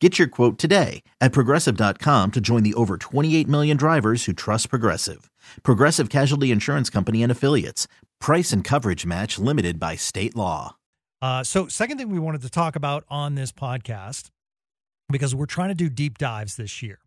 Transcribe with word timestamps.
Get 0.00 0.18
your 0.18 0.28
quote 0.28 0.58
today 0.58 1.02
at 1.20 1.32
progressive.com 1.32 2.32
to 2.32 2.40
join 2.40 2.62
the 2.62 2.74
over 2.74 2.98
28 2.98 3.48
million 3.48 3.76
drivers 3.76 4.26
who 4.26 4.34
trust 4.34 4.68
Progressive. 4.68 5.30
Progressive 5.62 6.10
Casualty 6.10 6.50
Insurance 6.50 6.90
Company 6.90 7.22
and 7.22 7.32
Affiliates. 7.32 7.88
Price 8.20 8.52
and 8.52 8.62
coverage 8.62 9.06
match 9.06 9.38
limited 9.38 9.80
by 9.80 9.96
state 9.96 10.36
law. 10.36 10.76
Uh, 11.22 11.42
so, 11.42 11.66
second 11.66 11.96
thing 11.96 12.10
we 12.10 12.18
wanted 12.18 12.42
to 12.42 12.50
talk 12.50 12.76
about 12.76 13.04
on 13.08 13.36
this 13.36 13.52
podcast, 13.52 14.30
because 15.10 15.34
we're 15.34 15.46
trying 15.46 15.70
to 15.70 15.74
do 15.74 15.88
deep 15.88 16.18
dives 16.18 16.56
this 16.56 16.82
year. 16.82 16.98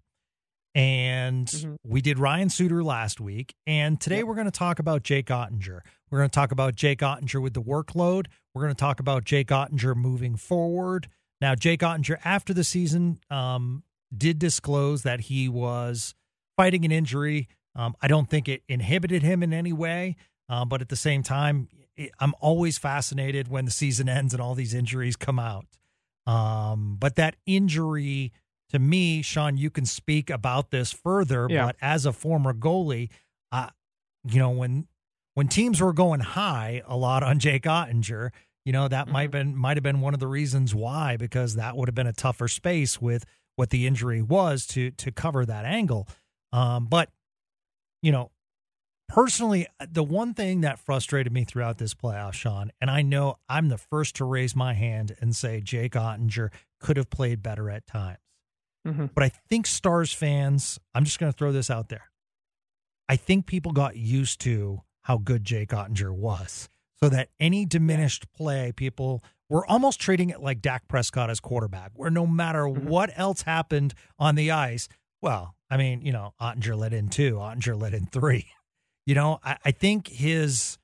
And 0.73 1.48
mm-hmm. 1.48 1.76
we 1.84 2.02
did 2.02 2.17
Ryan 2.17 2.50
Suter 2.50 2.84
last 2.84 3.20
week. 3.20 3.54
And 3.67 4.02
today 4.02 4.17
yep. 4.17 4.26
we're 4.26 4.36
going 4.36 4.45
to 4.45 4.52
talk 4.52 4.80
about 4.80 5.04
Jake 5.04 5.28
Oettinger. 5.28 5.82
We're 6.10 6.20
going 6.20 6.30
to 6.30 6.36
talk 6.36 6.52
about 6.52 6.76
Jake 6.76 7.00
Oettinger 7.00 7.42
with 7.42 7.54
the 7.54 7.62
workload. 7.62 8.28
We're 8.56 8.64
going 8.64 8.73
to 8.73 8.80
talk 8.80 9.00
about 9.00 9.26
Jake 9.26 9.50
Oettinger 9.50 9.95
moving 9.95 10.36
forward. 10.36 11.08
Now, 11.42 11.56
Jake 11.56 11.80
Oettinger, 11.82 12.18
after 12.23 12.54
the 12.54 12.64
season, 12.64 13.20
um, 13.30 13.84
did 14.16 14.40
disclose 14.40 15.04
that 15.04 15.22
he 15.22 15.48
was 15.48 16.16
fighting 16.58 16.84
an 16.86 16.92
injury. 16.92 17.48
Um, 17.76 17.95
I 18.02 18.08
don't 18.08 18.30
think 18.30 18.50
it 18.50 18.64
inhibited 18.68 19.23
him 19.23 19.44
in 19.44 19.54
any 19.54 19.72
way, 19.72 20.16
um, 20.50 20.67
but 20.67 20.82
at 20.82 20.90
the 20.90 20.95
same 20.95 21.23
time, 21.23 21.70
it, 21.95 22.12
I'm 22.20 22.34
always 22.42 22.78
fascinated 22.78 23.48
when 23.48 23.66
the 23.66 23.72
season 23.72 24.10
ends 24.10 24.34
and 24.34 24.42
all 24.42 24.56
these 24.56 24.73
injuries 24.73 25.16
come 25.16 25.40
out. 25.40 25.66
Um, 26.28 26.98
but 27.00 27.16
that 27.16 27.36
injury, 27.45 28.34
to 28.72 28.80
me, 28.80 29.22
Sean, 29.22 29.58
you 29.58 29.70
can 29.70 29.86
speak 29.86 30.30
about 30.30 30.71
this 30.71 30.92
further. 30.92 31.48
Yeah. 31.50 31.67
But 31.67 31.76
as 31.82 32.06
a 32.06 32.14
former 32.14 32.54
goalie, 32.54 33.10
uh, 33.52 33.70
you 34.27 34.39
know 34.39 34.50
when 34.50 34.88
when 35.33 35.48
teams 35.48 35.80
were 35.80 35.94
going 35.94 36.20
high 36.20 36.82
a 36.86 36.98
lot 36.98 37.23
on 37.23 37.39
Jake 37.39 37.64
Oettinger 37.64 38.32
you 38.70 38.74
know 38.74 38.88
that 38.88 39.06
mm-hmm. 39.06 39.14
might 39.14 39.32
been 39.32 39.56
might 39.56 39.78
have 39.78 39.84
been 39.84 40.00
one 40.00 40.14
of 40.14 40.20
the 40.20 40.28
reasons 40.28 40.76
why 40.76 41.18
because 41.18 41.56
that 41.56 41.76
would 41.76 41.88
have 41.88 41.96
been 41.96 42.06
a 42.06 42.14
tougher 42.14 42.48
space 42.48 43.02
with 43.02 43.26
what 43.56 43.72
the 43.72 43.88
injury 43.88 44.22
was 44.22 44.68
to 44.68 44.92
to 44.92 45.12
cover 45.12 45.44
that 45.44 45.66
angle. 45.66 46.08
Um, 46.54 46.86
but 46.86 47.10
you 48.04 48.12
know, 48.12 48.30
personally, 49.08 49.66
uh, 49.80 49.88
the 49.92 50.04
one 50.04 50.36
thing 50.36 50.62
that 50.62 50.78
frustrated 50.78 51.34
me 51.34 51.46
throughout 51.46 51.80
this 51.80 51.96
playoff, 51.96 52.34
Sean, 52.34 52.70
and 52.80 52.92
I 52.92 53.02
know 53.02 53.38
I'm 53.50 53.70
the 53.70 53.80
first 53.80 54.18
to 54.18 54.24
raise 54.24 54.56
my 54.56 54.76
hand 54.76 55.16
and 55.20 55.36
say 55.36 55.62
Jake 55.62 55.94
Oettinger 55.94 56.50
could 56.80 56.98
have 56.98 57.10
played 57.10 57.42
better 57.42 57.72
at 57.72 57.88
times. 57.88 58.20
Mm-hmm. 58.88 59.08
But 59.16 59.24
I 59.24 59.30
think 59.30 59.66
Stars 59.66 60.14
fans, 60.14 60.80
I'm 60.94 61.06
just 61.06 61.18
going 61.18 61.32
to 61.32 61.36
throw 61.36 61.52
this 61.52 61.72
out 61.72 61.90
there. 61.90 62.12
I 63.10 63.16
think 63.16 63.48
people 63.48 63.72
got 63.72 63.96
used 63.96 64.40
to 64.42 64.84
how 65.06 65.18
good 65.18 65.44
Jake 65.44 65.70
Oettinger 65.70 66.12
was 66.12 66.70
so 67.02 67.10
that 67.10 67.30
any 67.39 67.65
diminished 67.65 68.32
play, 68.33 68.71
people 68.76 69.23
were 69.49 69.65
almost 69.65 69.99
treating 69.99 70.30
it 70.30 70.42
like 70.42 70.61
Dak 70.61 70.87
Prescott 70.87 71.30
as 71.30 71.39
quarterback, 71.39 71.92
where 71.95 72.11
no 72.11 72.27
matter 72.27 72.64
mm-hmm. 72.64 72.87
what 72.87 73.11
else 73.15 73.43
happened 73.43 73.93
on 74.17 74.36
the 74.36 74.52
ice, 74.52 74.87
well, 75.21 75.55
I 75.70 75.77
mean, 75.77 76.02
you 76.02 76.11
know, 76.11 76.33
Oettinger 76.42 76.77
let 76.77 76.93
in 76.93 77.09
two, 77.09 77.36
Oettinger 77.36 77.80
let 77.80 77.93
in 77.93 78.05
three. 78.05 78.48
You 79.05 79.15
know, 79.15 79.39
I, 79.43 79.58
I 79.65 79.71
think 79.71 80.08
his 80.08 80.77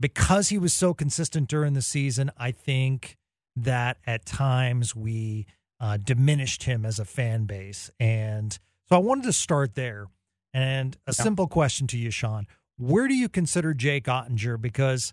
because 0.00 0.48
he 0.48 0.58
was 0.58 0.72
so 0.72 0.94
consistent 0.94 1.48
during 1.48 1.74
the 1.74 1.82
season, 1.82 2.32
I 2.36 2.50
think 2.50 3.16
that 3.54 3.98
at 4.06 4.24
times 4.24 4.96
we 4.96 5.46
uh, 5.80 5.96
diminished 5.96 6.64
him 6.64 6.84
as 6.84 6.98
a 6.98 7.04
fan 7.04 7.44
base. 7.44 7.90
And 7.98 8.58
so 8.88 8.96
I 8.96 8.98
wanted 8.98 9.24
to 9.24 9.32
start 9.32 9.74
there. 9.74 10.06
And 10.52 10.96
a 11.06 11.14
yeah. 11.16 11.22
simple 11.22 11.46
question 11.46 11.86
to 11.88 11.98
you, 11.98 12.10
Sean. 12.10 12.46
Where 12.78 13.06
do 13.06 13.14
you 13.14 13.28
consider 13.28 13.74
Jake 13.74 14.06
Oettinger? 14.06 14.60
Because 14.60 15.12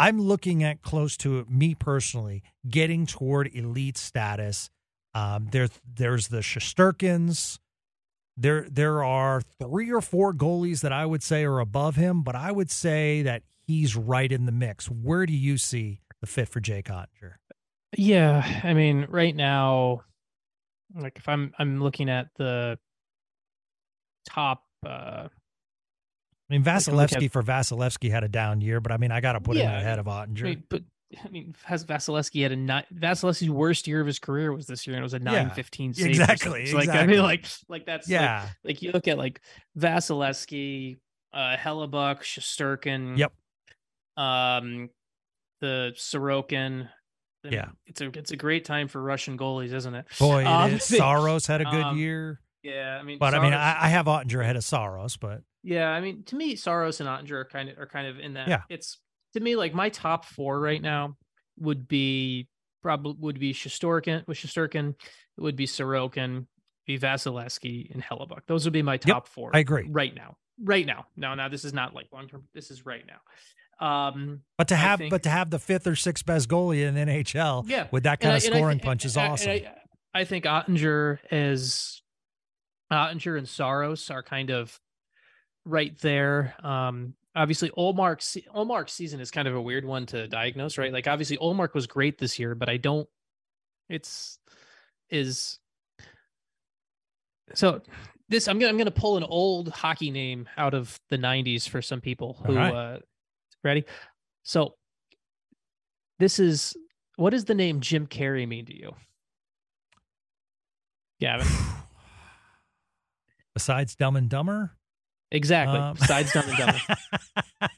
I'm 0.00 0.18
looking 0.18 0.64
at 0.64 0.80
close 0.80 1.14
to 1.18 1.44
me 1.46 1.74
personally 1.74 2.42
getting 2.66 3.04
toward 3.04 3.54
elite 3.54 3.98
status. 3.98 4.70
Um, 5.14 5.48
there's 5.52 5.70
there's 5.84 6.28
the 6.28 6.38
Shesterkins. 6.38 7.58
There 8.34 8.66
there 8.70 9.04
are 9.04 9.42
three 9.58 9.92
or 9.92 10.00
four 10.00 10.32
goalies 10.32 10.80
that 10.80 10.92
I 10.92 11.04
would 11.04 11.22
say 11.22 11.44
are 11.44 11.58
above 11.58 11.96
him, 11.96 12.22
but 12.22 12.34
I 12.34 12.50
would 12.50 12.70
say 12.70 13.20
that 13.22 13.42
he's 13.66 13.94
right 13.94 14.32
in 14.32 14.46
the 14.46 14.52
mix. 14.52 14.86
Where 14.86 15.26
do 15.26 15.34
you 15.34 15.58
see 15.58 16.00
the 16.22 16.26
fit 16.26 16.48
for 16.48 16.60
Jake 16.60 16.86
Oettinger? 16.86 17.34
Yeah, 17.94 18.60
I 18.64 18.72
mean, 18.72 19.06
right 19.10 19.36
now, 19.36 20.00
like 20.94 21.18
if 21.18 21.28
I'm 21.28 21.52
I'm 21.58 21.82
looking 21.82 22.08
at 22.08 22.28
the 22.38 22.78
top 24.24 24.64
uh 24.86 25.28
I 26.50 26.54
mean, 26.54 26.64
Vasilevskiy 26.64 27.30
for 27.30 27.42
Vasilevskiy 27.42 28.10
had 28.10 28.24
a 28.24 28.28
down 28.28 28.60
year, 28.60 28.80
but 28.80 28.90
I 28.90 28.96
mean, 28.96 29.12
I 29.12 29.20
got 29.20 29.32
to 29.34 29.40
put 29.40 29.56
yeah, 29.56 29.70
him 29.70 29.76
ahead 29.76 29.98
of 30.00 30.06
Oettinger. 30.06 30.40
I 30.40 30.44
mean, 30.44 30.64
but 30.68 30.82
I 31.24 31.28
mean, 31.28 31.54
has 31.64 31.84
Vasilevskiy 31.84 32.42
had 32.42 32.50
a 32.50 32.56
nine, 32.56 32.84
Vasilevskiy's 32.92 33.50
worst 33.50 33.86
year 33.86 34.00
of 34.00 34.06
his 34.08 34.18
career 34.18 34.52
was 34.52 34.66
this 34.66 34.84
year, 34.84 34.96
and 34.96 35.02
it 35.02 35.04
was 35.04 35.14
a 35.14 35.20
nine 35.20 35.50
fifteen. 35.50 35.92
Yeah, 35.94 36.06
exactly. 36.06 36.66
So, 36.66 36.76
like 36.76 36.84
exactly. 36.84 37.02
I 37.02 37.06
mean, 37.06 37.22
like 37.22 37.46
like 37.68 37.86
that's 37.86 38.08
yeah. 38.08 38.42
Like, 38.42 38.50
like 38.64 38.82
you 38.82 38.90
look 38.90 39.06
at 39.06 39.16
like 39.16 39.40
Vasilevskiy, 39.78 40.98
uh, 41.32 41.56
Hellebuyck, 41.56 42.22
Shesterkin. 42.22 43.16
Yep. 43.16 43.32
Um, 44.16 44.90
the 45.60 45.92
Sorokin. 45.96 46.88
Yeah, 47.44 47.68
it's 47.86 48.00
a 48.00 48.06
it's 48.08 48.32
a 48.32 48.36
great 48.36 48.64
time 48.64 48.88
for 48.88 49.00
Russian 49.00 49.38
goalies, 49.38 49.72
isn't 49.72 49.94
it? 49.94 50.06
Boy, 50.18 50.44
um, 50.44 50.72
it 50.72 50.82
Saros 50.82 51.46
had 51.46 51.60
a 51.60 51.64
good 51.64 51.74
um, 51.84 51.98
year. 51.98 52.40
Yeah, 52.62 52.98
I 53.00 53.02
mean, 53.02 53.18
but 53.18 53.34
I 53.34 53.40
mean, 53.40 53.54
I, 53.54 53.84
I 53.84 53.88
have 53.88 54.06
Oettinger 54.06 54.42
ahead 54.42 54.56
of 54.56 54.64
Saros, 54.64 55.16
but 55.16 55.42
yeah, 55.62 55.88
I 55.88 56.00
mean, 56.00 56.24
to 56.24 56.36
me, 56.36 56.56
Saros 56.56 57.00
and 57.00 57.08
Oettinger 57.08 57.32
are 57.32 57.44
kind 57.44 57.68
of 57.68 57.78
are 57.78 57.86
kind 57.86 58.06
of 58.06 58.18
in 58.18 58.34
that. 58.34 58.48
Yeah. 58.48 58.62
It's 58.68 58.98
to 59.34 59.40
me 59.40 59.56
like 59.56 59.74
my 59.74 59.88
top 59.88 60.24
four 60.24 60.60
right 60.60 60.80
now 60.80 61.16
would 61.58 61.88
be 61.88 62.48
probably 62.82 63.14
would 63.18 63.38
be 63.38 63.52
Shesterkin 63.52 64.26
with 64.26 64.38
Shesterkin, 64.38 64.90
it 64.90 65.40
would 65.40 65.56
be 65.56 65.66
Sorokin, 65.66 66.46
be 66.86 66.98
Vasilevskiy, 66.98 67.92
and 67.92 68.02
Hellebuyck. 68.02 68.42
Those 68.46 68.64
would 68.64 68.72
be 68.72 68.82
my 68.82 68.96
top 68.96 69.24
yep, 69.24 69.28
four. 69.28 69.50
I 69.54 69.60
agree. 69.60 69.86
Right 69.88 70.14
now. 70.14 70.36
Right 70.62 70.86
now. 70.86 71.06
No, 71.16 71.34
now 71.34 71.48
this 71.48 71.64
is 71.64 71.72
not 71.72 71.94
like 71.94 72.08
long 72.12 72.28
term. 72.28 72.44
This 72.54 72.70
is 72.70 72.84
right 72.84 73.04
now. 73.06 73.20
Um, 73.80 74.42
but 74.58 74.68
to 74.68 74.76
have 74.76 74.98
think, 74.98 75.10
but 75.10 75.22
to 75.22 75.30
have 75.30 75.48
the 75.48 75.58
fifth 75.58 75.86
or 75.86 75.96
sixth 75.96 76.26
best 76.26 76.50
goalie 76.50 76.86
in 76.86 76.96
NHL 76.96 77.64
yeah, 77.66 77.86
with 77.90 78.02
that 78.02 78.20
kind 78.20 78.34
I, 78.34 78.36
of 78.36 78.42
scoring 78.42 78.78
I, 78.82 78.84
punch 78.84 79.06
is 79.06 79.16
awesome. 79.16 79.50
I, 79.50 79.72
I, 80.12 80.24
think 80.24 80.44
Oettinger 80.44 81.18
is 81.30 82.02
Oettinger 82.92 83.38
and 83.38 83.48
Saros 83.48 84.10
are 84.10 84.22
kind 84.22 84.50
of 84.50 84.78
right 85.64 85.96
there. 86.00 86.54
Um, 86.62 87.14
obviously, 87.34 87.70
Ullmark's 87.70 88.36
Ullmark's 88.54 88.92
season 88.92 89.20
is 89.20 89.30
kind 89.30 89.48
of 89.48 89.54
a 89.54 89.62
weird 89.62 89.84
one 89.84 90.06
to 90.06 90.28
diagnose, 90.28 90.78
right? 90.78 90.92
Like, 90.92 91.06
obviously, 91.06 91.38
Ullmark 91.38 91.74
was 91.74 91.86
great 91.86 92.18
this 92.18 92.38
year, 92.38 92.54
but 92.54 92.68
I 92.68 92.76
don't. 92.76 93.08
It's 93.88 94.38
is 95.10 95.58
so 97.54 97.80
this 98.28 98.46
I'm 98.46 98.58
gonna 98.58 98.70
I'm 98.70 98.78
gonna 98.78 98.90
pull 98.90 99.16
an 99.16 99.24
old 99.24 99.68
hockey 99.68 100.10
name 100.10 100.48
out 100.56 100.74
of 100.74 100.98
the 101.08 101.18
90s 101.18 101.68
for 101.68 101.82
some 101.82 102.00
people 102.00 102.40
who 102.46 102.54
right. 102.54 102.72
uh 102.72 102.98
ready. 103.64 103.84
So 104.44 104.74
this 106.18 106.38
is 106.38 106.76
what 107.16 107.30
does 107.30 107.44
the 107.44 107.54
name 107.54 107.80
Jim 107.80 108.06
Carey 108.06 108.46
mean 108.46 108.66
to 108.66 108.76
you? 108.76 108.92
Gavin. 111.20 111.46
Besides 113.60 113.94
Dumb 113.94 114.16
and 114.16 114.30
Dumber? 114.30 114.74
Exactly. 115.30 115.78
Um, 115.78 115.94
Besides 115.94 116.32
Dumb 116.32 116.48
and 116.48 116.56
Dumber. 116.56 116.80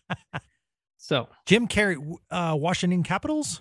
So 0.97 1.29
Jim 1.47 1.67
Carey, 1.67 1.97
uh, 2.31 2.57
Washington 2.57 3.03
Capitals? 3.03 3.61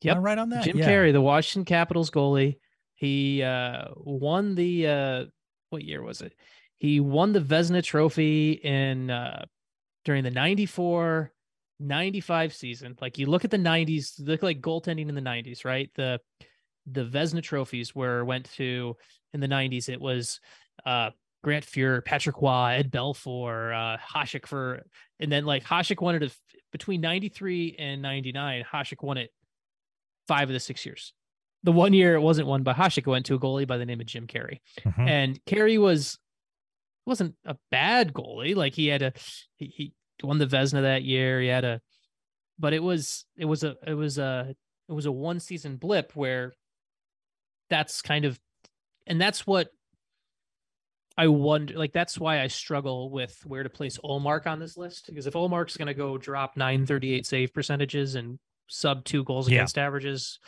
Yep. 0.00 0.16
Right 0.20 0.38
on 0.38 0.48
that? 0.48 0.64
Jim 0.64 0.78
Yeah. 0.78 0.86
Carey, 0.86 1.12
the 1.12 1.20
Washington 1.20 1.66
Capitals 1.66 2.10
goalie, 2.10 2.56
he 2.94 3.42
uh, 3.42 3.88
won 3.94 4.54
the 4.54 4.86
uh, 4.86 5.24
what 5.68 5.84
year 5.84 6.02
was 6.02 6.22
it? 6.22 6.32
He 6.78 6.98
won 6.98 7.34
the 7.34 7.40
Vezina 7.40 7.84
Trophy 7.84 8.52
in 8.52 9.10
uh, 9.10 9.44
during 10.06 10.24
the 10.24 10.30
94 10.30 11.30
95 11.78 12.54
season. 12.54 12.96
Like 13.02 13.18
you 13.18 13.26
look 13.26 13.44
at 13.44 13.50
the 13.50 13.58
90s, 13.58 14.14
look 14.18 14.42
like 14.42 14.62
goaltending 14.62 15.10
in 15.10 15.14
the 15.14 15.20
90s, 15.20 15.66
right? 15.66 15.90
The 15.94 16.20
the 16.86 17.04
Vezina 17.04 17.42
trophies 17.42 17.94
were 17.94 18.24
went 18.24 18.50
to 18.54 18.96
in 19.34 19.40
the 19.40 19.46
90s 19.46 19.88
it 19.90 20.00
was 20.00 20.40
uh 20.86 21.10
Grant 21.42 21.64
Fuhr, 21.64 22.04
Patrick 22.04 22.40
Roy, 22.40 22.74
Ed 22.78 22.90
Belfour, 22.90 23.74
uh 23.74 23.98
Hasek 23.98 24.46
for 24.46 24.82
and 25.20 25.30
then 25.30 25.44
like 25.44 25.64
Hasek 25.64 26.00
won 26.00 26.14
it 26.14 26.36
between 26.70 27.00
93 27.00 27.76
and 27.78 28.00
99, 28.02 28.64
Hasek 28.72 29.02
won 29.02 29.18
it 29.18 29.30
five 30.28 30.48
of 30.48 30.54
the 30.54 30.60
six 30.60 30.86
years. 30.86 31.12
The 31.64 31.72
one 31.72 31.92
year 31.92 32.14
it 32.14 32.20
wasn't 32.20 32.48
won 32.48 32.62
by 32.62 32.72
Hasek, 32.72 33.06
went 33.06 33.26
to 33.26 33.34
a 33.34 33.38
goalie 33.38 33.66
by 33.66 33.76
the 33.76 33.86
name 33.86 34.00
of 34.00 34.06
Jim 34.06 34.26
Carey. 34.26 34.62
Mhm. 34.80 35.08
And 35.08 35.44
Carey 35.44 35.78
was 35.78 36.18
wasn't 37.06 37.34
a 37.44 37.56
bad 37.70 38.12
goalie. 38.12 38.54
Like 38.56 38.74
he 38.74 38.86
had 38.86 39.02
a 39.02 39.12
he, 39.56 39.66
he 39.66 39.92
won 40.22 40.38
the 40.38 40.46
Vezina 40.46 40.82
that 40.82 41.02
year. 41.02 41.40
He 41.40 41.48
had 41.48 41.64
a 41.64 41.80
but 42.58 42.72
it 42.72 42.82
was 42.82 43.24
it 43.36 43.44
was 43.44 43.64
a 43.64 43.76
it 43.86 43.94
was 43.94 44.18
a 44.18 44.54
it 44.88 44.92
was 44.92 45.06
a 45.06 45.12
one 45.12 45.40
season 45.40 45.76
blip 45.76 46.12
where 46.14 46.52
that's 47.70 48.02
kind 48.02 48.24
of 48.24 48.38
and 49.06 49.20
that's 49.20 49.46
what 49.46 49.68
I 51.18 51.26
wonder 51.28 51.76
like 51.76 51.92
that's 51.92 52.18
why 52.18 52.40
I 52.40 52.46
struggle 52.46 53.10
with 53.10 53.38
where 53.44 53.62
to 53.62 53.68
place 53.68 53.98
Ullmark 54.04 54.46
on 54.46 54.58
this 54.58 54.76
list 54.76 55.06
because 55.08 55.26
if 55.26 55.34
Ullmark's 55.34 55.76
going 55.76 55.86
to 55.88 55.94
go 55.94 56.16
drop 56.18 56.56
938 56.56 57.26
save 57.26 57.52
percentages 57.52 58.14
and 58.14 58.38
sub 58.68 59.04
2 59.04 59.24
goals 59.24 59.48
Yeah. 59.48 59.56
against 59.58 59.78
averages 59.78 60.38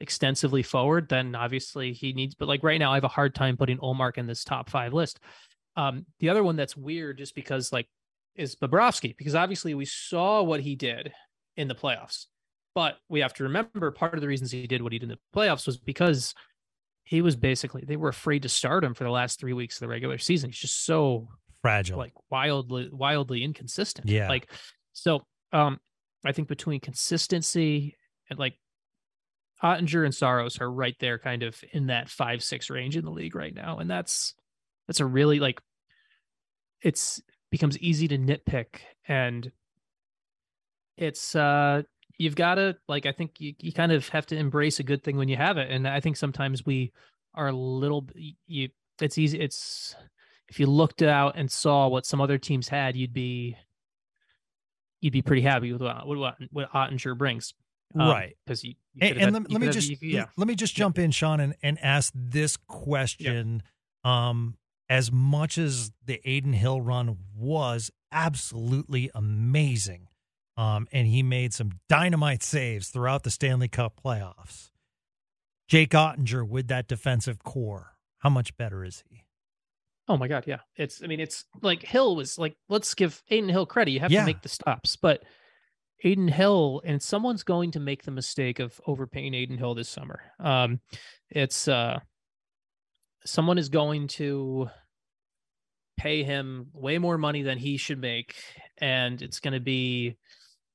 extensively 0.00 0.62
forward 0.62 1.08
then 1.08 1.34
obviously 1.34 1.92
he 1.92 2.12
needs 2.12 2.34
but 2.34 2.48
like 2.48 2.62
right 2.62 2.78
now 2.78 2.92
I 2.92 2.96
have 2.96 3.04
a 3.04 3.08
hard 3.08 3.34
time 3.34 3.56
putting 3.56 3.78
Ullmark 3.78 4.18
in 4.18 4.26
this 4.26 4.44
top 4.44 4.68
5 4.70 4.92
list. 4.92 5.20
Um 5.76 6.06
the 6.20 6.28
other 6.28 6.44
one 6.44 6.56
that's 6.56 6.76
weird 6.76 7.18
just 7.18 7.34
because 7.34 7.72
like 7.72 7.88
is 8.36 8.54
Bobrovsky 8.56 9.16
because 9.16 9.34
obviously 9.34 9.74
we 9.74 9.84
saw 9.84 10.42
what 10.42 10.60
he 10.60 10.74
did 10.76 11.12
in 11.56 11.68
the 11.68 11.74
playoffs. 11.74 12.26
But 12.74 12.96
we 13.08 13.20
have 13.20 13.34
to 13.34 13.44
remember 13.44 13.92
part 13.92 14.14
of 14.14 14.20
the 14.20 14.26
reasons 14.26 14.50
he 14.50 14.66
did 14.66 14.82
what 14.82 14.92
he 14.92 14.98
did 14.98 15.10
in 15.10 15.16
the 15.16 15.38
playoffs 15.40 15.66
was 15.66 15.78
because 15.78 16.34
he 17.04 17.20
was 17.22 17.36
basically 17.36 17.84
they 17.86 17.96
were 17.96 18.08
afraid 18.08 18.42
to 18.42 18.48
start 18.48 18.82
him 18.82 18.94
for 18.94 19.04
the 19.04 19.10
last 19.10 19.38
three 19.38 19.52
weeks 19.52 19.76
of 19.76 19.80
the 19.80 19.88
regular 19.88 20.18
season. 20.18 20.50
He's 20.50 20.58
just 20.58 20.84
so 20.84 21.28
Fragile. 21.62 21.98
like 21.98 22.12
wildly 22.30 22.88
wildly 22.90 23.44
inconsistent. 23.44 24.08
Yeah. 24.08 24.28
Like 24.28 24.50
so 24.92 25.20
um 25.52 25.78
I 26.24 26.32
think 26.32 26.48
between 26.48 26.80
consistency 26.80 27.96
and 28.30 28.38
like 28.38 28.54
Oettinger 29.62 30.04
and 30.04 30.14
Saros 30.14 30.60
are 30.60 30.70
right 30.70 30.96
there 30.98 31.18
kind 31.18 31.42
of 31.42 31.62
in 31.72 31.86
that 31.86 32.08
five 32.08 32.42
six 32.42 32.70
range 32.70 32.96
in 32.96 33.04
the 33.04 33.10
league 33.10 33.34
right 33.34 33.54
now. 33.54 33.78
And 33.78 33.90
that's 33.90 34.34
that's 34.86 35.00
a 35.00 35.06
really 35.06 35.40
like 35.40 35.60
it's 36.82 37.22
becomes 37.50 37.78
easy 37.78 38.08
to 38.08 38.18
nitpick 38.18 38.80
and 39.06 39.52
it's 40.96 41.36
uh 41.36 41.82
you've 42.18 42.36
got 42.36 42.54
to 42.56 42.76
like 42.88 43.06
i 43.06 43.12
think 43.12 43.40
you, 43.40 43.54
you 43.60 43.72
kind 43.72 43.92
of 43.92 44.08
have 44.08 44.26
to 44.26 44.36
embrace 44.36 44.78
a 44.80 44.82
good 44.82 45.02
thing 45.02 45.16
when 45.16 45.28
you 45.28 45.36
have 45.36 45.58
it 45.58 45.70
and 45.70 45.86
i 45.88 46.00
think 46.00 46.16
sometimes 46.16 46.64
we 46.64 46.92
are 47.34 47.48
a 47.48 47.52
little 47.52 48.06
you 48.46 48.68
it's 49.00 49.18
easy 49.18 49.40
it's 49.40 49.96
if 50.48 50.60
you 50.60 50.66
looked 50.66 51.02
out 51.02 51.36
and 51.36 51.50
saw 51.50 51.88
what 51.88 52.06
some 52.06 52.20
other 52.20 52.38
teams 52.38 52.68
had 52.68 52.96
you'd 52.96 53.12
be 53.12 53.56
you'd 55.00 55.12
be 55.12 55.22
pretty 55.22 55.42
happy 55.42 55.72
with 55.72 55.82
what 55.82 56.06
what, 56.06 56.36
what 56.50 56.72
Oettinger 56.72 57.16
brings 57.16 57.54
Right. 57.96 58.36
because 58.44 58.64
you, 58.64 58.74
you 58.94 59.06
and, 59.08 59.10
and 59.12 59.20
had- 59.20 59.32
let, 59.34 59.42
you 59.42 59.54
let 59.54 59.60
me 59.60 59.66
have- 59.66 59.74
just 59.74 59.88
you 59.90 59.96
yeah 60.00 60.26
let 60.36 60.48
me 60.48 60.54
just 60.56 60.74
jump 60.74 60.98
in, 60.98 61.12
Sean, 61.12 61.38
and, 61.38 61.54
and 61.62 61.78
ask 61.80 62.12
this 62.14 62.56
question. 62.56 63.62
Um, 64.02 64.56
as 64.90 65.12
much 65.12 65.58
as 65.58 65.92
the 66.04 66.20
Adin 66.26 66.52
Hill 66.54 66.80
run 66.80 67.16
was 67.36 67.90
absolutely 68.10 69.10
amazing, 69.14 70.08
um, 70.56 70.86
and 70.92 71.06
he 71.06 71.22
made 71.22 71.52
some 71.52 71.72
dynamite 71.88 72.42
saves 72.42 72.88
throughout 72.88 73.22
the 73.24 73.30
Stanley 73.30 73.68
Cup 73.68 74.00
playoffs. 74.04 74.70
Jake 75.68 75.90
Oettinger 75.90 76.46
with 76.46 76.68
that 76.68 76.86
defensive 76.88 77.42
core, 77.42 77.96
how 78.18 78.28
much 78.30 78.56
better 78.56 78.84
is 78.84 79.02
he? 79.08 79.24
Oh 80.06 80.16
my 80.18 80.28
god, 80.28 80.44
yeah. 80.46 80.58
It's 80.76 81.02
I 81.02 81.06
mean 81.06 81.20
it's 81.20 81.44
like 81.62 81.82
Hill 81.82 82.14
was 82.16 82.36
like 82.38 82.54
let's 82.68 82.94
give 82.94 83.22
Adin 83.30 83.48
Hill 83.48 83.64
credit. 83.66 83.92
You 83.92 84.00
have 84.00 84.12
Yeah. 84.12 84.20
to 84.20 84.26
make 84.26 84.42
the 84.42 84.50
stops, 84.50 84.96
but 84.96 85.22
Adin 86.04 86.28
Hill 86.28 86.82
and 86.84 87.02
someone's 87.02 87.42
going 87.42 87.70
to 87.70 87.80
make 87.80 88.02
the 88.02 88.10
mistake 88.10 88.58
of 88.58 88.78
overpaying 88.86 89.34
Adin 89.34 89.56
Hill 89.56 89.74
this 89.74 89.88
summer. 89.88 90.20
Um 90.38 90.80
it's 91.30 91.66
uh 91.68 92.00
someone 93.24 93.56
is 93.56 93.70
going 93.70 94.08
to 94.08 94.68
pay 95.96 96.22
him 96.22 96.66
way 96.74 96.98
more 96.98 97.16
money 97.16 97.40
than 97.42 97.56
he 97.56 97.78
should 97.78 97.98
make 98.00 98.34
and 98.78 99.22
it's 99.22 99.40
going 99.40 99.54
to 99.54 99.60
be 99.60 100.16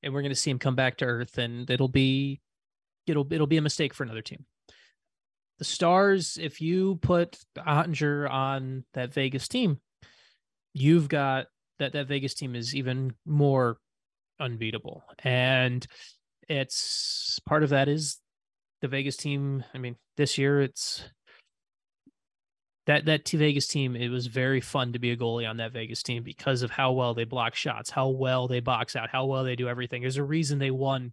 and 0.02 0.12
we're 0.12 0.22
going 0.22 0.30
to 0.30 0.36
see 0.36 0.50
him 0.50 0.58
come 0.58 0.74
back 0.74 0.96
to 0.98 1.04
earth 1.04 1.38
and 1.38 1.68
it'll 1.70 1.88
be 1.88 2.40
it'll 3.06 3.30
it'll 3.32 3.46
be 3.46 3.56
a 3.56 3.62
mistake 3.62 3.94
for 3.94 4.02
another 4.02 4.22
team. 4.22 4.44
The 5.58 5.64
stars 5.64 6.38
if 6.40 6.60
you 6.60 6.96
put 7.02 7.38
Oettinger 7.58 8.30
on 8.30 8.84
that 8.94 9.12
Vegas 9.12 9.48
team 9.48 9.80
you've 10.72 11.08
got 11.08 11.46
that 11.78 11.92
that 11.92 12.08
Vegas 12.08 12.34
team 12.34 12.54
is 12.54 12.74
even 12.74 13.14
more 13.26 13.78
unbeatable. 14.38 15.02
And 15.22 15.86
it's 16.48 17.38
part 17.46 17.62
of 17.62 17.70
that 17.70 17.88
is 17.88 18.18
the 18.80 18.88
Vegas 18.88 19.16
team 19.16 19.64
I 19.74 19.78
mean 19.78 19.96
this 20.16 20.38
year 20.38 20.60
it's 20.60 21.04
that 22.90 23.04
that 23.04 23.28
Vegas 23.28 23.68
team, 23.68 23.94
it 23.94 24.08
was 24.08 24.26
very 24.26 24.60
fun 24.60 24.92
to 24.92 24.98
be 24.98 25.12
a 25.12 25.16
goalie 25.16 25.48
on 25.48 25.58
that 25.58 25.72
Vegas 25.72 26.02
team 26.02 26.24
because 26.24 26.62
of 26.62 26.72
how 26.72 26.90
well 26.90 27.14
they 27.14 27.22
block 27.22 27.54
shots, 27.54 27.88
how 27.88 28.08
well 28.08 28.48
they 28.48 28.58
box 28.58 28.96
out, 28.96 29.08
how 29.08 29.26
well 29.26 29.44
they 29.44 29.54
do 29.54 29.68
everything. 29.68 30.02
There's 30.02 30.16
a 30.16 30.24
reason 30.24 30.58
they 30.58 30.72
won. 30.72 31.12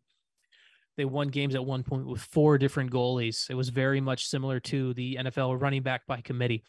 They 0.96 1.06
won 1.06 1.28
games 1.28 1.54
at 1.54 1.64
one 1.64 1.84
point 1.84 2.08
with 2.08 2.22
four 2.22 2.58
different 2.58 2.92
goalies. 2.92 3.48
It 3.52 3.54
was 3.54 3.70
very 3.70 4.02
much 4.02 4.26
similar 4.26 4.60
to 4.62 4.96
the 4.96 5.20
NFL 5.22 5.62
running 5.62 5.84
back 5.84 6.08
by 6.08 6.22
committee, 6.22 6.64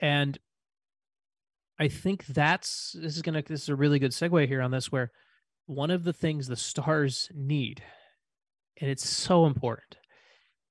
and 0.00 0.38
I 1.80 1.88
think 1.88 2.24
that's 2.26 2.94
this 2.96 3.16
is 3.16 3.22
gonna 3.22 3.42
this 3.42 3.64
is 3.64 3.68
a 3.70 3.74
really 3.74 3.98
good 3.98 4.12
segue 4.12 4.46
here 4.46 4.62
on 4.62 4.70
this 4.70 4.92
where 4.92 5.10
one 5.66 5.90
of 5.90 6.04
the 6.04 6.12
things 6.12 6.46
the 6.46 6.54
Stars 6.54 7.28
need, 7.34 7.82
and 8.80 8.88
it's 8.88 9.08
so 9.08 9.46
important, 9.46 9.96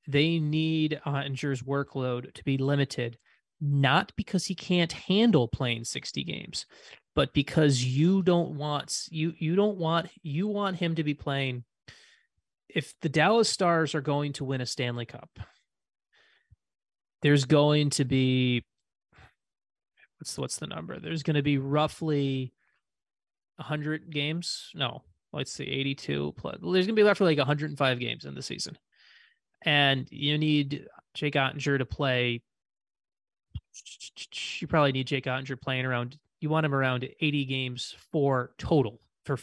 they 0.08 0.40
need 0.40 1.02
Oettinger's 1.06 1.64
workload 1.64 2.34
to 2.34 2.44
be 2.46 2.58
limited 2.58 3.18
not 3.64 4.12
because 4.18 4.46
he 4.46 4.54
can't 4.54 4.92
handle 4.92 5.48
playing 5.48 5.86
60 5.86 6.24
games 6.24 6.66
but 7.16 7.34
because 7.34 7.84
you 7.84 8.22
don't 8.22 8.56
want 8.58 9.08
you 9.10 9.34
you 9.38 9.56
don't 9.56 9.78
want 9.78 10.10
you 10.22 10.48
want 10.48 10.76
him 10.76 10.96
to 10.96 11.04
be 11.04 11.14
playing 11.14 11.64
if 12.68 12.94
the 13.02 13.10
Dallas 13.10 13.50
Stars 13.50 13.96
are 13.96 14.02
going 14.02 14.34
to 14.34 14.44
win 14.44 14.60
a 14.60 14.66
Stanley 14.66 15.06
Cup 15.06 15.30
there's 17.22 17.46
going 17.46 17.90
to 17.92 18.04
be 18.04 18.66
what's 20.20 20.38
what's 20.38 20.58
the 20.58 20.68
number? 20.68 21.00
There's 21.00 21.24
going 21.24 21.36
to 21.36 21.42
be 21.42 21.58
roughly 21.58 22.54
100 23.56 24.10
games? 24.12 24.72
No 24.76 25.04
let's 25.32 25.52
see 25.52 25.64
82 25.64 26.36
plus 26.38 26.58
there's 26.62 26.86
going 26.86 26.88
to 26.88 26.94
be 26.94 27.04
roughly 27.04 27.26
like 27.26 27.40
105 27.40 28.00
games 28.00 28.26
in 28.26 28.36
the 28.36 28.42
season. 28.42 28.78
And 29.66 30.08
you 30.12 30.38
need 30.38 30.88
Jake 31.14 31.36
Oettinger 31.36 31.78
to 31.78 31.86
play 31.86 32.42
you 34.60 34.68
probably 34.68 34.92
need 34.92 35.08
Jake 35.08 35.26
Oettinger 35.26 35.60
playing 35.60 35.86
around. 35.86 36.18
You 36.40 36.50
want 36.50 36.66
him 36.66 36.76
around 36.76 37.08
80 37.20 37.46
games 37.46 37.96
for 38.12 38.52
total 38.58 39.00
for 39.26 39.38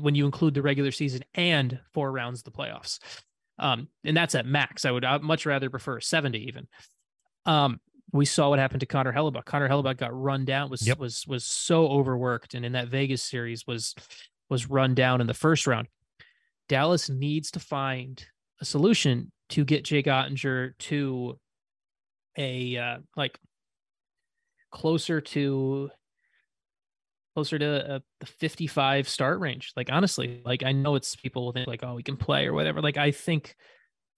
when 0.00 0.14
you 0.14 0.24
include 0.24 0.54
the 0.54 0.62
regular 0.62 0.90
season 0.90 1.22
and 1.34 1.78
four 1.92 2.10
rounds 2.12 2.40
of 2.40 2.44
the 2.44 2.50
playoffs. 2.50 2.98
Um, 3.58 3.88
and 4.04 4.16
that's 4.16 4.34
at 4.34 4.46
max. 4.46 4.84
I 4.84 4.90
would 4.90 5.04
I'd 5.04 5.22
much 5.22 5.46
rather 5.46 5.70
prefer 5.70 6.00
70 6.00 6.38
even. 6.46 6.66
Um, 7.46 7.80
we 8.12 8.24
saw 8.24 8.48
what 8.48 8.58
happened 8.58 8.80
to 8.80 8.86
Connor 8.86 9.12
Hellebuyck. 9.12 9.44
Connor 9.44 9.68
Hellebuyck 9.68 9.96
got 9.96 10.18
run 10.18 10.44
down, 10.44 10.70
was 10.70 10.86
Yep. 10.86 10.98
was 10.98 11.26
was 11.26 11.44
so 11.44 11.88
overworked, 11.88 12.54
and 12.54 12.64
in 12.64 12.72
that 12.72 12.88
Vegas 12.88 13.22
series 13.22 13.66
was 13.66 13.94
was 14.48 14.70
run 14.70 14.94
down 14.94 15.20
in 15.20 15.26
the 15.26 15.34
first 15.34 15.66
round. 15.66 15.88
Dallas 16.68 17.10
needs 17.10 17.50
to 17.52 17.60
find 17.60 18.24
a 18.60 18.64
solution 18.64 19.32
to 19.50 19.64
get 19.64 19.84
Jake 19.84 20.06
Oettinger 20.06 20.76
to 20.78 21.38
a 22.38 22.76
uh, 22.76 22.98
like 23.16 23.38
closer 24.74 25.20
to 25.20 25.88
closer 27.34 27.58
to 27.58 27.94
uh, 27.94 27.98
the 28.20 28.26
55 28.26 29.08
start 29.08 29.40
range. 29.40 29.72
Like 29.76 29.88
honestly, 29.90 30.42
like 30.44 30.62
I 30.62 30.72
know 30.72 30.94
it's 30.96 31.16
people 31.16 31.46
will 31.46 31.52
think 31.52 31.66
like, 31.66 31.82
oh, 31.82 31.94
we 31.94 32.02
can 32.02 32.16
play 32.16 32.46
or 32.46 32.52
whatever. 32.52 32.82
Like 32.82 32.96
I 32.96 33.10
think 33.10 33.56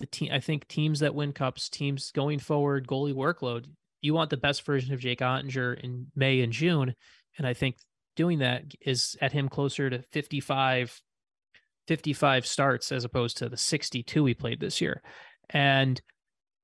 the 0.01 0.07
team, 0.07 0.31
I 0.33 0.41
think 0.41 0.67
teams 0.67 1.01
that 1.01 1.15
win 1.15 1.33
cups, 1.33 1.69
teams 1.69 2.11
going 2.11 2.39
forward, 2.39 2.87
goalie 2.87 3.15
workload, 3.15 3.67
you 4.03 4.13
want 4.13 4.31
the 4.31 4.37
best 4.37 4.67
version 4.67 4.93
of 4.93 5.01
Jake 5.01 5.21
Oettinger 5.21 5.79
in 5.79 6.09
May 6.15 6.41
and 6.41 6.53
June. 6.53 6.95
And 7.39 7.47
I 7.47 7.55
think 7.55 7.77
doing 8.17 8.41
that 8.41 8.65
is 8.81 9.17
at 9.21 9.33
him 9.33 9.49
closer 9.49 9.89
to 9.89 10.03
55, 10.13 11.01
55 11.87 12.47
starts 12.47 12.93
as 12.93 13.05
opposed 13.05 13.39
to 13.39 13.49
the 13.49 13.57
62 13.57 14.25
he 14.25 14.35
played 14.35 14.61
this 14.61 14.81
year. 14.81 15.03
And 15.51 16.01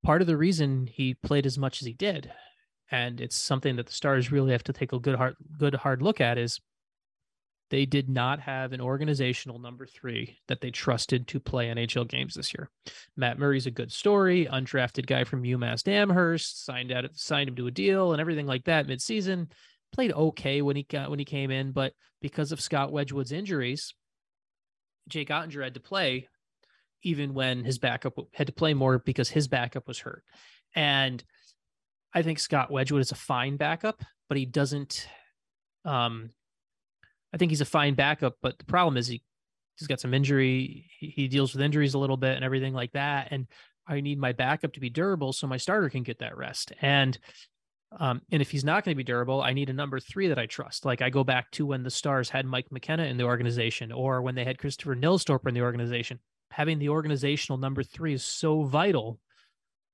part 0.03 0.21
of 0.21 0.27
the 0.27 0.37
reason 0.37 0.87
he 0.87 1.15
played 1.15 1.47
as 1.47 1.59
much 1.59 1.81
as 1.81 1.87
he 1.87 1.95
did 1.95 2.31
and 2.93 3.23
it's 3.23 3.37
something 3.37 3.77
that 3.77 3.87
the 3.87 3.93
Stars 3.93 4.31
really 4.31 4.53
have 4.53 4.63
to 4.65 4.73
take 4.73 4.93
a 4.93 5.01
good 5.01 5.17
hard 5.17 5.35
good 5.59 5.75
hard 5.75 6.03
look 6.03 6.21
at 6.21 6.39
is 6.39 6.61
they 7.71 7.87
did 7.87 8.11
not 8.11 8.39
have 8.39 8.75
an 8.75 8.83
organizational 8.83 9.59
number 9.59 9.87
three 9.87 10.39
that 10.47 10.61
they 10.61 10.71
trusted 10.71 11.27
to 11.27 11.41
play 11.41 11.69
NHL 11.69 12.07
games 12.07 12.35
this 12.35 12.53
year. 12.53 12.69
Matt 13.17 13.39
Murray's 13.39 13.67
a 13.67 13.71
good 13.71 13.91
story, 13.91 14.47
undrafted 14.47 15.07
guy 15.07 15.25
from 15.25 15.43
UMass 15.43 15.89
Amherst, 15.89 16.67
signed 16.67 16.93
out 16.93 17.07
signed 17.15 17.49
him 17.49 17.57
to 17.57 17.67
a 17.67 17.71
deal 17.71 18.13
and 18.13 18.21
everything 18.21 18.47
like 18.47 18.65
that 18.65 18.87
midseason. 18.87 19.51
Played 19.93 20.13
okay 20.13 20.61
when 20.61 20.77
he 20.77 20.83
got 20.83 21.09
when 21.09 21.19
he 21.19 21.25
came 21.25 21.51
in, 21.51 21.73
but 21.73 21.95
because 22.21 22.53
of 22.53 22.61
Scott 22.61 22.93
Wedgewood's 22.93 23.33
injuries, 23.33 23.95
Jake 25.09 25.31
Oettinger 25.31 25.65
had 25.65 25.75
to 25.75 25.81
play 25.81 26.29
even 27.03 27.35
when 27.35 27.65
his 27.65 27.79
backup 27.79 28.17
had 28.33 28.47
to 28.47 28.53
play 28.53 28.75
more 28.75 28.99
because 28.99 29.29
his 29.29 29.49
backup 29.49 29.89
was 29.89 29.99
hurt. 29.99 30.23
And 30.75 31.23
I 32.15 32.23
think 32.23 32.39
Scott 32.39 32.71
Wedgewood 32.71 33.01
is 33.01 33.13
a 33.13 33.17
fine 33.17 33.57
backup, 33.57 34.03
but 34.29 34.39
he 34.39 34.47
doesn't. 34.47 35.09
Um, 35.85 36.31
I 37.33 37.39
think 37.39 37.51
he's 37.51 37.61
a 37.61 37.67
fine 37.67 37.95
backup, 37.95 38.37
but 38.43 38.59
the 38.59 38.65
problem 38.65 38.97
is 38.97 39.07
he 39.07 39.23
he's 39.77 39.89
got 39.89 40.01
some 40.01 40.15
injury. 40.15 40.91
He, 40.99 41.09
he 41.09 41.29
deals 41.29 41.55
with 41.55 41.63
injuries 41.63 41.95
a 41.95 41.99
little 41.99 42.17
bit 42.17 42.37
and 42.37 42.45
everything 42.45 42.75
like 42.75 42.93
that. 42.93 43.29
And 43.31 43.47
I 43.87 44.01
need 44.01 44.19
my 44.19 44.33
backup 44.33 44.73
to 44.75 44.81
be 44.81 44.91
durable 44.91 45.33
so 45.33 45.47
my 45.47 45.57
starter 45.57 45.89
can 45.89 46.03
get 46.03 46.19
that 46.21 46.37
rest. 46.37 46.73
And 46.81 47.19
um, 47.99 48.23
and 48.31 48.41
if 48.41 48.51
he's 48.51 48.65
not 48.65 48.85
going 48.85 48.95
to 48.95 48.99
be 48.99 49.05
durable, 49.05 49.43
I 49.43 49.53
need 49.53 49.69
a 49.69 49.75
number 49.75 50.01
three 50.01 50.29
that 50.29 50.39
I 50.39 50.47
trust. 50.47 50.87
Like 50.87 51.03
I 51.03 51.11
go 51.11 51.25
back 51.25 51.51
to 51.53 51.67
when 51.67 51.83
the 51.83 51.91
Stars 51.91 52.31
had 52.31 52.47
Mike 52.47 52.73
McKenna 52.73 53.05
in 53.05 53.19
the 53.19 53.25
organization, 53.25 53.93
or 53.93 54.23
when 54.23 54.35
they 54.35 54.45
had 54.45 54.59
Christopher 54.59 54.97
Nilstorper 54.97 55.49
in 55.49 55.55
the 55.55 55.61
organization. 55.61 56.19
Having 56.51 56.79
the 56.79 56.89
organizational 56.89 57.59
number 57.59 57.83
three 57.83 58.15
is 58.15 58.25
so 58.25 58.63
vital 58.63 59.19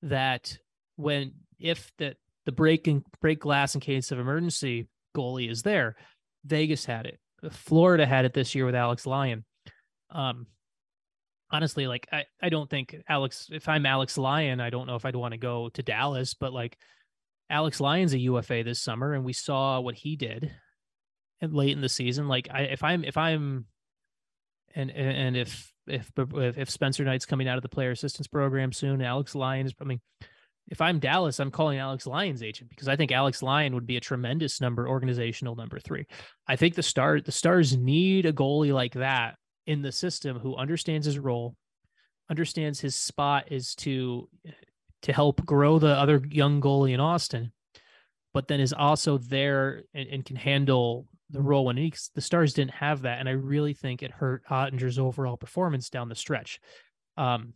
that 0.03 0.59
when 0.97 1.33
if 1.59 1.93
that 1.99 2.17
the 2.47 2.53
break 2.53 2.87
and 2.87 3.05
break 3.21 3.41
glass 3.41 3.75
in 3.75 3.81
case 3.81 4.11
of 4.11 4.19
emergency 4.19 4.89
goalie 5.17 5.51
is 5.51 5.63
there. 5.63 5.97
Vegas 6.45 6.85
had 6.85 7.07
it. 7.07 7.19
Florida 7.51 8.07
had 8.07 8.25
it 8.25 8.33
this 8.33 8.55
year 8.55 8.65
with 8.65 8.75
Alex 8.75 9.07
Lyon. 9.07 9.45
Um, 10.11 10.47
honestly, 11.51 11.87
like 11.87 12.09
I, 12.13 12.25
I 12.43 12.49
don't 12.49 12.69
think 12.69 12.97
Alex. 13.09 13.49
If 13.51 13.69
I'm 13.69 13.87
Alex 13.87 14.17
Lyon, 14.19 14.61
I 14.61 14.71
don't 14.71 14.87
know 14.87 14.97
if 14.97 15.05
I'd 15.05 15.17
want 15.17 15.33
to 15.33 15.39
go 15.39 15.69
to 15.71 15.83
Dallas, 15.83 16.35
but 16.35 16.53
like 16.53 16.79
Alex 17.51 17.81
Lyon's 17.81 18.15
a 18.15 18.19
UFA 18.19 18.63
this 18.65 18.81
summer, 18.81 19.15
and 19.15 19.25
we 19.25 19.33
saw 19.33 19.81
what 19.81 19.95
he 19.95 20.17
did 20.17 20.51
late 21.43 21.73
in 21.73 21.81
the 21.81 21.89
season. 21.89 22.29
Like 22.29 22.49
I, 22.51 22.63
if 22.63 22.83
I'm 22.83 23.05
if 23.05 23.17
I'm 23.17 23.67
and 24.75 24.91
and 24.91 25.37
if 25.37 25.73
if 25.87 26.11
if 26.17 26.71
Spencer 26.71 27.05
Knight's 27.05 27.27
coming 27.27 27.49
out 27.49 27.57
of 27.57 27.63
the 27.63 27.69
player 27.69 27.91
assistance 27.91 28.27
program 28.27 28.73
soon, 28.73 29.03
Alex 29.03 29.35
Lyon 29.35 29.67
is. 29.67 29.75
I 29.81 29.85
mean, 29.85 30.01
if 30.71 30.81
I'm 30.81 30.99
Dallas, 30.99 31.41
I'm 31.41 31.51
calling 31.51 31.79
Alex 31.79 32.07
Lyon's 32.07 32.43
agent 32.43 32.71
because 32.71 32.89
I 32.89 32.97
think 32.97 33.11
Alex 33.11 33.43
Lyon 33.43 33.75
would 33.75 33.87
be 33.87 33.97
a 33.97 34.01
tremendous 34.01 34.61
number, 34.61 34.89
organizational 34.89 35.57
number 35.57 35.79
three. 35.81 36.07
I 36.47 36.57
think 36.57 36.75
the 36.75 36.83
star 36.83 37.21
the 37.21 37.33
stars 37.33 37.77
need 37.77 38.27
a 38.27 38.33
goalie 38.33 38.73
like 38.73 38.95
that 38.95 39.37
in 39.67 39.83
the 39.83 39.93
system 39.93 40.39
who 40.39 40.57
understands 40.57 41.07
his 41.07 41.19
role, 41.19 41.57
understands 42.31 42.81
his 42.81 42.95
spot 42.95 43.51
is 43.51 43.75
to 43.77 44.29
to 45.03 45.13
help 45.13 45.45
grow 45.47 45.79
the 45.79 45.97
other 45.97 46.23
young 46.29 46.61
goalie 46.61 46.93
in 46.93 47.01
Austin, 47.01 47.53
but 48.35 48.49
then 48.49 48.61
is 48.61 48.73
also 48.73 49.19
there 49.19 49.85
and, 49.95 50.09
and 50.09 50.25
can 50.25 50.37
handle 50.37 51.07
the 51.31 51.41
role 51.41 51.67
when 51.67 51.77
he, 51.77 51.93
the 52.15 52.21
stars 52.21 52.55
didn't 52.55 52.73
have 52.73 53.03
that. 53.03 53.21
And 53.21 53.29
I 53.29 53.33
really 53.33 53.75
think 53.75 54.03
it 54.03 54.11
hurt 54.11 54.43
Oettinger's 54.51 54.99
overall 54.99 55.37
performance 55.37 55.91
down 55.91 56.09
the 56.09 56.15
stretch. 56.15 56.59
Um, 57.17 57.53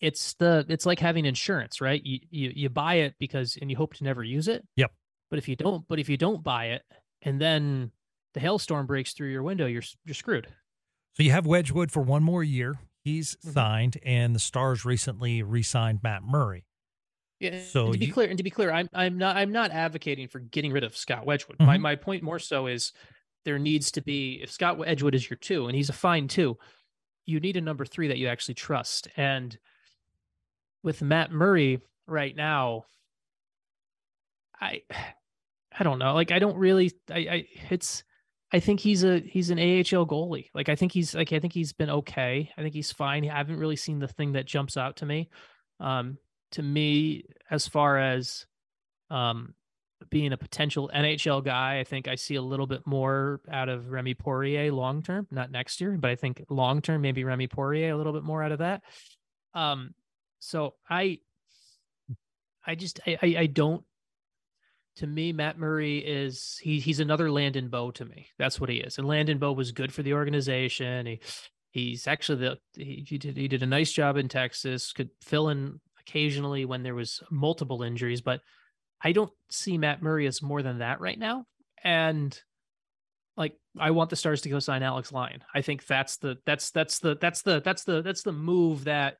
it's 0.00 0.34
the 0.34 0.64
it's 0.68 0.86
like 0.86 0.98
having 0.98 1.24
insurance, 1.26 1.80
right? 1.80 2.04
You 2.04 2.20
you 2.30 2.52
you 2.54 2.68
buy 2.68 2.94
it 2.94 3.14
because 3.18 3.58
and 3.60 3.70
you 3.70 3.76
hope 3.76 3.94
to 3.94 4.04
never 4.04 4.22
use 4.22 4.48
it. 4.48 4.66
Yep. 4.76 4.92
But 5.30 5.38
if 5.38 5.48
you 5.48 5.56
don't, 5.56 5.86
but 5.88 5.98
if 5.98 6.08
you 6.08 6.16
don't 6.16 6.42
buy 6.42 6.66
it, 6.66 6.82
and 7.22 7.40
then 7.40 7.90
the 8.34 8.40
hailstorm 8.40 8.86
breaks 8.86 9.12
through 9.12 9.28
your 9.28 9.42
window, 9.42 9.66
you're 9.66 9.82
you're 10.04 10.14
screwed. 10.14 10.46
So 11.14 11.22
you 11.22 11.32
have 11.32 11.46
Wedgewood 11.46 11.90
for 11.90 12.00
one 12.02 12.22
more 12.22 12.44
year. 12.44 12.76
He's 13.02 13.36
mm-hmm. 13.36 13.50
signed, 13.50 13.98
and 14.04 14.34
the 14.34 14.40
Stars 14.40 14.84
recently 14.84 15.42
re-signed 15.42 16.00
Matt 16.02 16.22
Murray. 16.22 16.64
Yeah. 17.40 17.60
So 17.62 17.86
and 17.86 17.94
to 17.94 17.98
be 17.98 18.06
you, 18.06 18.12
clear, 18.12 18.28
and 18.28 18.36
to 18.36 18.44
be 18.44 18.50
clear, 18.50 18.70
I'm 18.70 18.88
I'm 18.94 19.18
not 19.18 19.36
I'm 19.36 19.52
not 19.52 19.70
advocating 19.70 20.28
for 20.28 20.38
getting 20.38 20.72
rid 20.72 20.84
of 20.84 20.96
Scott 20.96 21.26
Wedgewood. 21.26 21.58
Mm-hmm. 21.58 21.66
My 21.66 21.78
my 21.78 21.96
point 21.96 22.22
more 22.22 22.38
so 22.38 22.66
is 22.66 22.92
there 23.44 23.58
needs 23.58 23.90
to 23.92 24.02
be 24.02 24.40
if 24.42 24.50
Scott 24.50 24.78
Wedgewood 24.78 25.14
is 25.14 25.28
your 25.28 25.36
two, 25.36 25.66
and 25.66 25.76
he's 25.76 25.88
a 25.88 25.94
fine 25.94 26.28
two, 26.28 26.56
you 27.26 27.40
need 27.40 27.56
a 27.56 27.60
number 27.60 27.84
three 27.84 28.08
that 28.08 28.18
you 28.18 28.28
actually 28.28 28.54
trust. 28.54 29.08
And 29.16 29.56
with 30.82 31.02
Matt 31.02 31.30
Murray 31.32 31.80
right 32.06 32.34
now, 32.34 32.84
I 34.60 34.82
I 35.78 35.84
don't 35.84 35.98
know. 35.98 36.14
Like 36.14 36.32
I 36.32 36.38
don't 36.38 36.56
really 36.56 36.92
I, 37.10 37.18
I 37.18 37.46
it's 37.70 38.04
I 38.52 38.60
think 38.60 38.80
he's 38.80 39.04
a 39.04 39.20
he's 39.20 39.50
an 39.50 39.58
AHL 39.58 40.06
goalie. 40.06 40.48
Like 40.54 40.68
I 40.68 40.74
think 40.74 40.92
he's 40.92 41.14
like 41.14 41.32
I 41.32 41.38
think 41.38 41.52
he's 41.52 41.72
been 41.72 41.90
okay. 41.90 42.50
I 42.56 42.62
think 42.62 42.74
he's 42.74 42.92
fine. 42.92 43.28
I 43.28 43.36
haven't 43.36 43.58
really 43.58 43.76
seen 43.76 43.98
the 43.98 44.08
thing 44.08 44.32
that 44.32 44.46
jumps 44.46 44.76
out 44.76 44.96
to 44.96 45.06
me. 45.06 45.28
Um 45.80 46.18
to 46.52 46.62
me 46.62 47.24
as 47.50 47.68
far 47.68 47.98
as 47.98 48.46
um 49.10 49.54
being 50.10 50.32
a 50.32 50.36
potential 50.36 50.90
NHL 50.94 51.44
guy, 51.44 51.80
I 51.80 51.84
think 51.84 52.08
I 52.08 52.14
see 52.14 52.36
a 52.36 52.42
little 52.42 52.66
bit 52.66 52.86
more 52.86 53.40
out 53.50 53.68
of 53.68 53.90
Remy 53.90 54.14
Poirier 54.14 54.72
long 54.72 55.02
term, 55.02 55.26
not 55.30 55.50
next 55.50 55.80
year, 55.80 55.96
but 55.98 56.10
I 56.10 56.14
think 56.14 56.44
long 56.48 56.80
term 56.80 57.02
maybe 57.02 57.24
Remy 57.24 57.48
Poirier 57.48 57.90
a 57.90 57.96
little 57.96 58.12
bit 58.12 58.22
more 58.22 58.42
out 58.42 58.52
of 58.52 58.60
that. 58.60 58.82
Um 59.54 59.94
so 60.38 60.74
I, 60.88 61.18
I 62.66 62.74
just 62.74 63.00
I, 63.06 63.18
I, 63.22 63.36
I 63.40 63.46
don't. 63.46 63.84
To 64.96 65.06
me, 65.06 65.32
Matt 65.32 65.58
Murray 65.58 65.98
is 65.98 66.58
he 66.60 66.80
he's 66.80 67.00
another 67.00 67.30
Landon 67.30 67.68
Bow 67.68 67.92
to 67.92 68.04
me. 68.04 68.28
That's 68.38 68.60
what 68.60 68.68
he 68.68 68.78
is. 68.78 68.98
And 68.98 69.06
Landon 69.06 69.38
Bow 69.38 69.52
was 69.52 69.70
good 69.70 69.92
for 69.92 70.02
the 70.02 70.14
organization. 70.14 71.06
He 71.06 71.20
he's 71.70 72.06
actually 72.08 72.38
the 72.38 72.58
he, 72.74 73.04
he 73.08 73.18
did 73.18 73.36
he 73.36 73.48
did 73.48 73.62
a 73.62 73.66
nice 73.66 73.92
job 73.92 74.16
in 74.16 74.28
Texas. 74.28 74.92
Could 74.92 75.10
fill 75.22 75.50
in 75.50 75.80
occasionally 76.00 76.64
when 76.64 76.82
there 76.82 76.94
was 76.94 77.22
multiple 77.30 77.82
injuries, 77.82 78.20
but 78.20 78.40
I 79.02 79.12
don't 79.12 79.32
see 79.50 79.78
Matt 79.78 80.02
Murray 80.02 80.26
as 80.26 80.42
more 80.42 80.62
than 80.62 80.78
that 80.78 81.00
right 81.00 81.18
now. 81.18 81.44
And 81.84 82.36
like 83.36 83.54
I 83.78 83.92
want 83.92 84.10
the 84.10 84.16
Stars 84.16 84.40
to 84.42 84.48
go 84.48 84.58
sign 84.58 84.82
Alex 84.82 85.12
Lyon. 85.12 85.42
I 85.54 85.62
think 85.62 85.86
that's 85.86 86.16
the 86.16 86.38
that's 86.44 86.70
that's 86.70 86.98
the 86.98 87.16
that's 87.20 87.42
the 87.42 87.60
that's 87.64 87.84
the 87.84 88.02
that's 88.02 88.22
the 88.22 88.32
move 88.32 88.84
that 88.84 89.18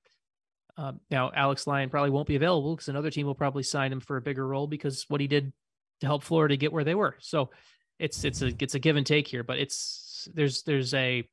um, 0.79 1.01
now, 1.11 1.33
Alex 1.35 1.67
Lyon 1.67 1.91
probably 1.91 2.11
won't 2.11 2.29
be 2.29 2.37
available 2.37 2.77
because 2.77 2.89
another 2.89 3.11
team 3.11 3.27
will 3.27 3.35
probably 3.35 3.65
sign 3.65 3.93
him 3.93 3.99
for 3.99 4.17
a 4.17 4.23
bigger 4.23 4.47
role 4.47 4.69
because 4.69 5.05
what 5.09 5.21
he 5.21 5.27
did 5.27 5.53
to 6.01 6.07
help 6.07 6.23
Florida 6.23 6.57
get 6.57 6.73
where 6.73 6.85
they 6.85 6.95
were. 6.95 7.17
So 7.19 7.51
it's 7.99 8.25
it's 8.25 8.43
a 8.43 8.53
it's 8.61 8.77
a 8.77 8.79
give 8.79 8.97
and 8.97 9.05
take 9.05 9.27
here, 9.27 9.43
but 9.43 9.59
it's 9.59 10.29
there's 10.33 10.63
there's 10.63 10.95
a 10.95 11.29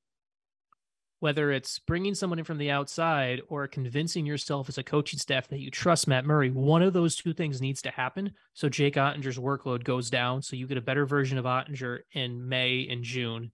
whether 1.19 1.51
it's 1.51 1.77
bringing 1.79 2.15
someone 2.15 2.39
in 2.39 2.45
from 2.45 2.57
the 2.57 2.71
outside 2.71 3.41
or 3.47 3.67
convincing 3.67 4.25
yourself 4.25 4.67
as 4.67 4.79
a 4.79 4.83
coaching 4.83 5.19
staff 5.19 5.47
that 5.47 5.59
you 5.59 5.69
trust 5.69 6.07
Matt 6.07 6.25
Murray, 6.25 6.49
one 6.49 6.81
of 6.81 6.93
those 6.93 7.15
two 7.15 7.33
things 7.33 7.61
needs 7.61 7.81
to 7.83 7.91
happen. 7.91 8.31
So 8.53 8.67
Jake 8.67 8.95
Oettinger's 8.95 9.39
workload 9.39 9.83
goes 9.83 10.09
down, 10.09 10.41
so 10.41 10.55
you 10.55 10.67
get 10.67 10.77
a 10.77 10.81
better 10.81 11.05
version 11.05 11.37
of 11.37 11.45
Oettinger 11.45 11.99
in 12.11 12.49
May 12.49 12.87
and 12.89 13.03
June 13.03 13.51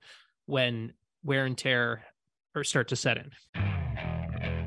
when 0.48 0.94
wear 1.24 1.46
and 1.46 1.58
tear 1.58 2.04
or 2.56 2.64
start 2.64 2.88
to 2.90 2.96
set 2.96 3.18
in. 3.18 3.81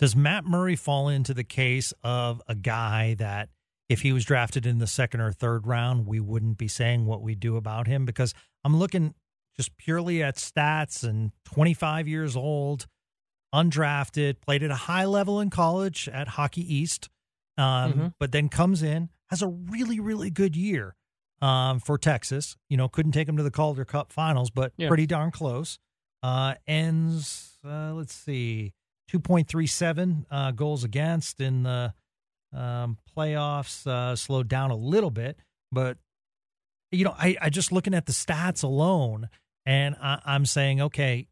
Does 0.00 0.16
Matt 0.16 0.46
Murray 0.46 0.76
fall 0.76 1.08
into 1.08 1.34
the 1.34 1.44
case 1.44 1.92
of 2.02 2.40
a 2.48 2.54
guy 2.54 3.14
that 3.18 3.50
if 3.90 4.00
he 4.00 4.14
was 4.14 4.24
drafted 4.24 4.64
in 4.64 4.78
the 4.78 4.86
second 4.86 5.20
or 5.20 5.30
third 5.30 5.66
round, 5.66 6.06
we 6.06 6.20
wouldn't 6.20 6.56
be 6.56 6.68
saying 6.68 7.04
what 7.04 7.20
we 7.20 7.34
do 7.34 7.56
about 7.56 7.86
him? 7.86 8.06
Because 8.06 8.32
I'm 8.64 8.78
looking 8.78 9.14
just 9.58 9.76
purely 9.76 10.22
at 10.22 10.36
stats 10.36 11.06
and 11.06 11.32
25 11.44 12.08
years 12.08 12.34
old, 12.34 12.86
undrafted, 13.54 14.40
played 14.40 14.62
at 14.62 14.70
a 14.70 14.76
high 14.76 15.04
level 15.04 15.38
in 15.38 15.50
college 15.50 16.08
at 16.08 16.28
Hockey 16.28 16.74
East, 16.74 17.10
um, 17.58 17.92
mm-hmm. 17.92 18.06
but 18.18 18.32
then 18.32 18.48
comes 18.48 18.82
in, 18.82 19.10
has 19.28 19.42
a 19.42 19.48
really, 19.48 20.00
really 20.00 20.30
good 20.30 20.56
year 20.56 20.96
um, 21.42 21.78
for 21.78 21.98
Texas. 21.98 22.56
You 22.70 22.78
know, 22.78 22.88
couldn't 22.88 23.12
take 23.12 23.28
him 23.28 23.36
to 23.36 23.42
the 23.42 23.50
Calder 23.50 23.84
Cup 23.84 24.12
finals, 24.12 24.48
but 24.48 24.72
yeah. 24.78 24.88
pretty 24.88 25.06
darn 25.06 25.30
close. 25.30 25.78
Uh, 26.22 26.54
ends, 26.66 27.58
uh, 27.66 27.92
let's 27.92 28.14
see, 28.14 28.72
2.37 29.12 30.26
uh, 30.30 30.50
goals 30.52 30.84
against 30.84 31.40
in 31.40 31.64
the 31.64 31.92
um, 32.54 32.98
playoffs, 33.16 33.86
uh, 33.86 34.14
slowed 34.16 34.48
down 34.48 34.70
a 34.70 34.76
little 34.76 35.10
bit, 35.10 35.36
but 35.72 35.98
you 36.92 37.04
know, 37.04 37.14
I, 37.16 37.36
I 37.40 37.50
just 37.50 37.72
looking 37.72 37.94
at 37.94 38.06
the 38.06 38.12
stats 38.12 38.64
alone, 38.64 39.28
and 39.64 39.96
I, 40.02 40.20
I'm 40.24 40.44
saying, 40.46 40.80
okay. 40.80 41.28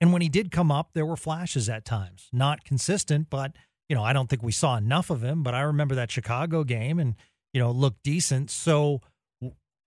And 0.00 0.12
when 0.12 0.22
he 0.22 0.28
did 0.28 0.50
come 0.50 0.70
up, 0.70 0.90
there 0.92 1.06
were 1.06 1.16
flashes 1.16 1.68
at 1.68 1.84
times, 1.84 2.28
not 2.32 2.64
consistent, 2.64 3.28
but 3.30 3.52
you 3.88 3.96
know, 3.96 4.02
I 4.02 4.12
don't 4.12 4.28
think 4.28 4.42
we 4.42 4.52
saw 4.52 4.76
enough 4.76 5.10
of 5.10 5.22
him. 5.22 5.42
But 5.42 5.54
I 5.54 5.62
remember 5.62 5.94
that 5.96 6.10
Chicago 6.10 6.64
game, 6.64 6.98
and 6.98 7.14
you 7.52 7.60
know, 7.60 7.70
looked 7.70 8.02
decent. 8.02 8.50
So 8.50 9.00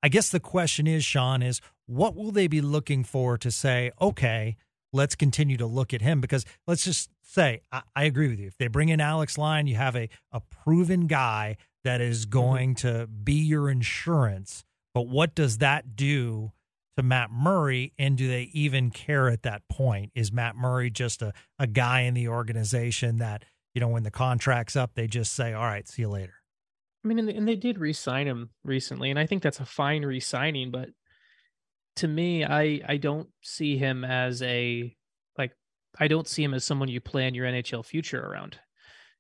I 0.04 0.10
guess 0.10 0.30
the 0.30 0.40
question 0.40 0.88
is, 0.88 1.04
Sean, 1.06 1.42
is 1.42 1.62
what 1.86 2.16
will 2.16 2.32
they 2.32 2.48
be 2.48 2.62
looking 2.62 3.04
for 3.04 3.38
to 3.38 3.52
say, 3.52 3.92
okay, 4.02 4.58
let's 4.98 5.16
continue 5.16 5.56
to 5.56 5.66
look 5.66 5.94
at 5.94 6.02
him? 6.02 6.20
Because 6.20 6.44
let's 6.68 6.84
just 6.84 7.10
say, 7.22 7.62
I, 7.72 7.84
I 7.96 8.04
agree 8.04 8.28
with 8.28 8.40
you. 8.40 8.48
If 8.48 8.58
they 8.58 8.68
bring 8.68 8.90
in 8.90 9.00
Alex 9.00 9.38
Lyon, 9.38 9.68
you 9.68 9.76
have 9.76 9.96
a, 9.96 10.10
a 10.34 10.42
proven 10.42 11.08
guy 11.08 11.56
that 11.86 12.02
is 12.02 12.26
mm-hmm. 12.26 12.32
going 12.32 12.76
mm-hmm. 12.76 13.02
to 13.02 13.08
be 13.08 13.34
your 13.36 13.70
insurance. 13.70 14.66
But 14.94 15.08
what 15.08 15.36
does 15.36 15.60
that 15.60 15.96
do 15.96 16.52
to 16.98 17.04
Matt 17.04 17.32
Murray? 17.32 17.94
And 17.98 18.18
do 18.18 18.28
they 18.28 18.50
even 18.52 18.90
care 18.90 19.30
at 19.30 19.44
that 19.44 19.62
point? 19.70 20.12
Is 20.16 20.34
Matt 20.34 20.56
Murray 20.58 20.90
just 20.90 21.22
a, 21.22 21.32
a 21.58 21.68
guy 21.68 22.02
in 22.02 22.14
the 22.14 22.28
organization 22.28 23.18
that, 23.18 23.46
you 23.74 23.80
know, 23.80 23.88
when 23.88 24.04
the 24.04 24.12
contract's 24.12 24.76
up, 24.76 24.96
they 24.96 25.08
just 25.08 25.34
say, 25.34 25.54
all 25.54 25.64
right, 25.64 25.88
see 25.88 26.02
you 26.02 26.10
later? 26.10 26.34
I 27.06 27.08
mean, 27.08 27.20
and 27.20 27.30
they, 27.30 27.36
and 27.36 27.48
they 27.48 27.56
did 27.56 27.78
re-sign 27.78 28.28
him 28.28 28.50
recently, 28.66 29.12
and 29.12 29.20
I 29.20 29.28
think 29.28 29.44
that's 29.44 29.60
a 29.60 29.66
fine 29.66 30.04
re-signing. 30.04 30.72
But 30.72 30.90
to 31.98 32.08
me, 32.08 32.46
I 32.46 32.82
I 32.88 32.98
don't 32.98 33.30
see 33.42 33.78
him 33.78 34.04
as 34.04 34.42
a 34.42 34.96
like 35.38 35.52
I 36.00 36.08
don't 36.08 36.28
see 36.28 36.44
him 36.44 36.54
as 36.54 36.64
someone 36.64 36.90
you 36.90 37.02
plan 37.02 37.34
your 37.34 37.48
NHL 37.48 37.86
future 37.86 38.24
around. 38.24 38.60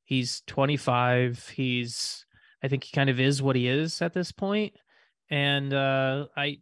He's 0.04 0.42
25. 0.48 1.50
He's 1.50 2.26
I 2.64 2.68
think 2.68 2.84
he 2.84 2.92
kind 2.96 3.10
of 3.10 3.20
is 3.20 3.42
what 3.42 3.56
he 3.56 3.68
is 3.68 4.02
at 4.02 4.14
this 4.14 4.32
point. 4.32 4.74
And 5.30 5.74
uh 5.74 6.28
I 6.36 6.60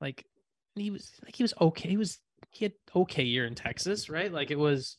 like 0.00 0.24
he 0.74 0.90
was 0.90 1.12
like 1.24 1.36
he 1.36 1.42
was 1.42 1.54
okay. 1.60 1.88
He 1.88 1.96
was 1.96 2.18
he 2.50 2.64
had 2.64 2.72
okay 2.94 3.24
year 3.24 3.46
in 3.46 3.54
Texas, 3.54 4.08
right? 4.08 4.32
Like 4.32 4.50
it 4.50 4.58
was 4.58 4.96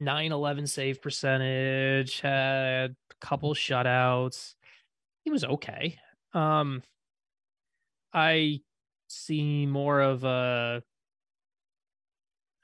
9 0.00 0.32
11 0.32 0.66
save 0.66 1.02
percentage, 1.02 2.20
had 2.20 2.90
a 2.90 3.26
couple 3.26 3.54
shutouts. 3.54 4.54
He 5.24 5.30
was 5.30 5.44
okay. 5.44 5.98
Um 6.32 6.82
I 8.12 8.60
see 9.08 9.66
more 9.66 10.00
of 10.00 10.24
a 10.24 10.82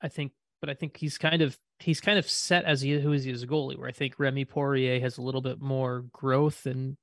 I 0.03 0.09
think 0.09 0.33
but 0.61 0.71
I 0.71 0.75
think 0.75 0.97
he's 0.97 1.19
kind 1.19 1.43
of 1.43 1.59
he's 1.79 2.01
kind 2.01 2.19
of 2.19 2.29
set 2.29 2.65
as 2.65 2.81
he 2.81 2.99
who 2.99 3.13
is 3.13 3.25
he 3.25 3.31
as 3.33 3.43
a 3.43 3.47
goalie, 3.47 3.79
where 3.79 3.89
I 3.89 3.93
think 3.93 4.19
Remy 4.19 4.47
Poirier 4.47 5.01
has 5.01 5.19
a 5.19 5.23
little 5.23 5.41
bit 5.41 5.61
more 5.61 6.05
growth 6.13 6.67
and 6.67 6.97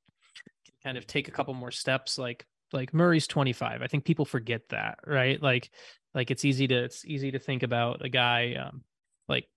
can 0.65 0.75
kind 0.83 0.97
of 0.97 1.07
take 1.07 1.27
a 1.27 1.31
couple 1.31 1.53
more 1.53 1.71
steps. 1.71 2.17
Like 2.17 2.45
like 2.71 2.93
Murray's 2.93 3.27
25. 3.27 3.81
I 3.81 3.87
think 3.87 4.05
people 4.05 4.25
forget 4.25 4.69
that, 4.69 4.99
right? 5.05 5.41
Like 5.41 5.69
like 6.13 6.31
it's 6.31 6.45
easy 6.45 6.67
to 6.67 6.83
it's 6.83 7.05
easy 7.05 7.31
to 7.31 7.39
think 7.39 7.63
about 7.63 8.03
a 8.03 8.09
guy 8.09 8.55
um 8.55 8.83
like 9.27 9.47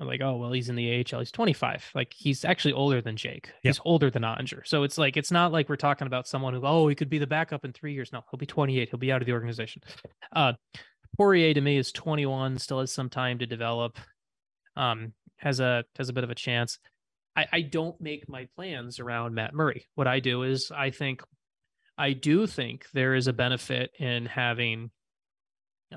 like 0.00 0.20
oh 0.20 0.36
well 0.36 0.50
he's 0.50 0.68
in 0.68 0.74
the 0.74 1.04
AHL 1.12 1.20
he's 1.20 1.30
25 1.30 1.92
like 1.94 2.12
he's 2.16 2.44
actually 2.44 2.72
older 2.72 3.00
than 3.00 3.16
Jake 3.16 3.46
yep. 3.62 3.74
he's 3.74 3.80
older 3.84 4.10
than 4.10 4.22
Oettinger 4.22 4.66
so 4.66 4.82
it's 4.82 4.98
like 4.98 5.16
it's 5.16 5.30
not 5.30 5.52
like 5.52 5.68
we're 5.68 5.76
talking 5.76 6.06
about 6.06 6.26
someone 6.26 6.52
who 6.52 6.62
oh 6.64 6.88
he 6.88 6.94
could 6.94 7.08
be 7.08 7.18
the 7.18 7.26
backup 7.26 7.64
in 7.64 7.72
3 7.72 7.92
years 7.92 8.12
no 8.12 8.24
he'll 8.30 8.38
be 8.38 8.46
28 8.46 8.88
he'll 8.90 8.98
be 8.98 9.12
out 9.12 9.22
of 9.22 9.26
the 9.26 9.32
organization 9.32 9.82
uh 10.34 10.52
Poirier 11.16 11.54
to 11.54 11.60
me 11.60 11.76
is 11.76 11.92
21 11.92 12.58
still 12.58 12.80
has 12.80 12.92
some 12.92 13.08
time 13.08 13.38
to 13.38 13.46
develop 13.46 13.98
um, 14.76 15.12
has 15.36 15.60
a 15.60 15.84
has 15.96 16.08
a 16.08 16.12
bit 16.12 16.24
of 16.24 16.30
a 16.30 16.34
chance. 16.34 16.78
I, 17.36 17.46
I 17.52 17.60
don't 17.62 18.00
make 18.00 18.28
my 18.28 18.48
plans 18.56 19.00
around 19.00 19.34
Matt 19.34 19.54
Murray. 19.54 19.86
What 19.94 20.06
I 20.06 20.20
do 20.20 20.42
is 20.42 20.72
I 20.74 20.90
think 20.90 21.22
I 21.98 22.12
do 22.12 22.46
think 22.46 22.86
there 22.92 23.14
is 23.14 23.26
a 23.26 23.32
benefit 23.32 23.90
in 23.98 24.26
having 24.26 24.90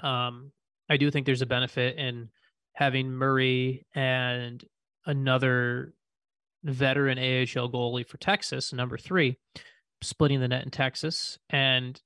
um 0.02 0.52
I 0.89 0.98
do 0.98 1.12
think 1.12 1.26
there's 1.26 1.41
a 1.41 1.48
benefit 1.48 1.98
in 1.98 2.30
having 2.78 3.12
Murray 3.12 3.84
and 3.96 4.63
another 5.08 5.96
veteran 6.63 7.18
AHL 7.18 7.72
goalie 7.72 8.08
for 8.08 8.18
Texas, 8.18 8.72
number 8.72 9.00
three, 9.00 9.36
splitting 10.04 10.40
the 10.40 10.48
net 10.48 10.63
in 10.63 10.70
Texas 10.70 11.40
and 11.50 12.00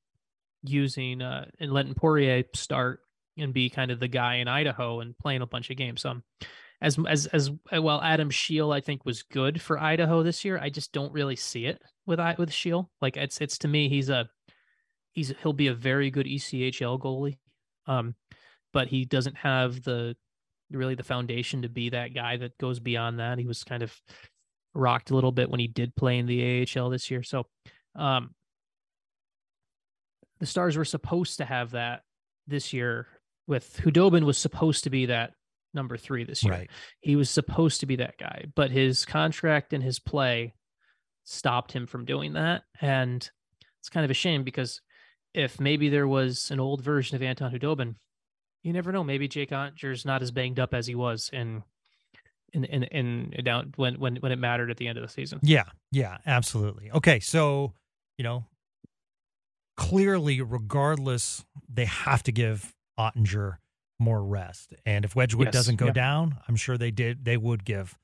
using 0.64 1.22
uh 1.22 1.44
and 1.60 1.74
letting 1.74 1.94
Poirier 1.94 2.46
start 2.56 3.02
and 3.38 3.54
be 3.54 3.70
kind 3.70 3.92
of 3.92 4.00
the 4.00 4.08
guy 4.08 4.36
in 4.36 4.48
Idaho 4.48 5.02
and 5.02 5.18
playing 5.18 5.42
a 5.42 5.46
bunch 5.48 5.70
of 5.72 5.76
games. 5.76 6.06
Um, 6.06 6.24
as 6.82 6.98
as 7.06 7.26
as 7.28 7.52
well, 7.74 8.02
Adam 8.02 8.32
Scheel 8.32 8.72
I 8.72 8.80
think 8.80 9.04
was 9.04 9.24
good 9.24 9.62
for 9.62 9.78
Idaho 9.78 10.24
this 10.24 10.46
year. 10.46 10.58
I 10.58 10.70
just 10.70 10.94
don't 10.94 11.12
really 11.12 11.36
see 11.36 11.66
it 11.66 11.82
with 12.06 12.22
with 12.38 12.54
Scheel. 12.54 12.90
Like 13.02 13.18
it's 13.18 13.42
it's 13.42 13.58
to 13.58 13.68
me 13.68 13.90
he's 13.90 14.10
a 14.10 14.30
he's 15.12 15.34
he'll 15.44 15.52
be 15.52 15.68
a 15.68 15.74
very 15.74 16.10
good 16.12 16.28
ECHL 16.28 16.98
goalie, 16.98 17.40
um, 17.88 18.16
but 18.72 18.88
he 18.88 19.04
doesn't 19.04 19.36
have 19.36 19.84
the 19.84 20.16
really 20.72 20.96
the 20.96 21.04
foundation 21.04 21.62
to 21.64 21.70
be 21.70 21.90
that 21.90 22.14
guy 22.14 22.38
that 22.38 22.58
goes 22.58 22.80
beyond 22.80 23.20
that. 23.20 23.38
He 23.38 23.48
was 23.48 23.64
kind 23.64 23.84
of 23.84 23.94
rocked 24.74 25.12
a 25.12 25.16
little 25.16 25.32
bit 25.32 25.50
when 25.50 25.60
he 25.60 25.68
did 25.68 25.96
play 25.96 26.18
in 26.18 26.26
the 26.26 26.68
AHL 26.78 26.90
this 26.90 27.12
year. 27.12 27.24
So, 27.24 27.46
um, 27.96 28.32
the 30.40 30.46
Stars 30.46 30.76
were 30.76 30.86
supposed 30.86 31.38
to 31.38 31.46
have 31.46 31.72
that 31.72 32.02
this 32.48 32.74
year 32.74 33.08
with 33.48 33.78
Khudobin 33.82 34.24
was 34.24 34.38
supposed 34.38 34.86
to 34.86 34.90
be 34.90 35.08
that 35.08 35.34
number 35.74 35.98
three 35.98 36.24
this 36.24 36.44
year. 36.44 36.54
Right. 36.54 36.72
He 37.00 37.16
was 37.16 37.30
supposed 37.30 37.82
to 37.82 37.86
be 37.86 37.98
that 37.98 38.18
guy, 38.18 38.46
but 38.56 38.72
his 38.72 39.06
contract 39.06 39.74
and 39.74 39.84
his 39.84 40.00
play 40.00 40.54
stopped 41.24 41.72
him 41.72 41.86
from 41.86 42.06
doing 42.06 42.34
that. 42.34 42.64
And 42.80 43.30
it's 43.80 43.90
kind 43.90 44.04
of 44.04 44.12
a 44.12 44.16
shame 44.16 44.44
because 44.44 44.82
if 45.34 45.60
maybe 45.60 45.90
there 45.90 46.08
was 46.08 46.52
an 46.52 46.60
old 46.60 46.84
version 46.84 47.16
of 47.16 47.22
Anton 47.22 47.52
Khudobin, 47.52 47.96
you 48.63 48.74
never 48.74 48.91
know. 48.91 49.04
Maybe 49.04 49.28
Jake 49.28 49.50
Oettinger's 49.52 50.06
not 50.06 50.21
as 50.21 50.32
banged 50.32 50.60
up 50.60 50.74
as 50.74 50.88
he 50.88 50.95
was 50.95 51.30
in 51.34 51.63
in 52.54 52.65
in 52.65 52.84
in 52.84 53.43
down 53.43 53.74
when 53.76 54.00
when 54.00 54.17
when 54.17 54.32
it 54.32 54.39
mattered 54.39 54.69
at 54.69 54.78
the 54.78 54.88
end 54.88 54.97
of 54.97 55.04
the 55.04 55.10
season. 55.10 55.39
Yeah, 55.41 55.65
yeah, 55.91 56.17
absolutely. 56.26 56.91
Okay, 56.91 57.19
so 57.19 57.74
you 58.17 58.24
know, 58.24 58.45
clearly, 59.78 60.41
regardless, 60.41 61.45
they 61.67 61.86
have 61.86 62.24
to 62.24 62.32
give 62.32 62.74
Oettinger 63.00 63.58
more 64.00 64.24
rest. 64.24 64.74
And 64.86 65.06
if 65.06 65.15
Wedgewood 65.15 65.47
yes, 65.47 65.54
doesn't 65.54 65.76
go 65.78 65.88
yeah. 65.88 65.93
down, 65.93 66.38
I'm 66.47 66.56
sure 66.56 66.78
they 66.78 66.91
did 66.91 67.24
they 67.24 67.38
would 67.38 67.63
give 67.63 67.97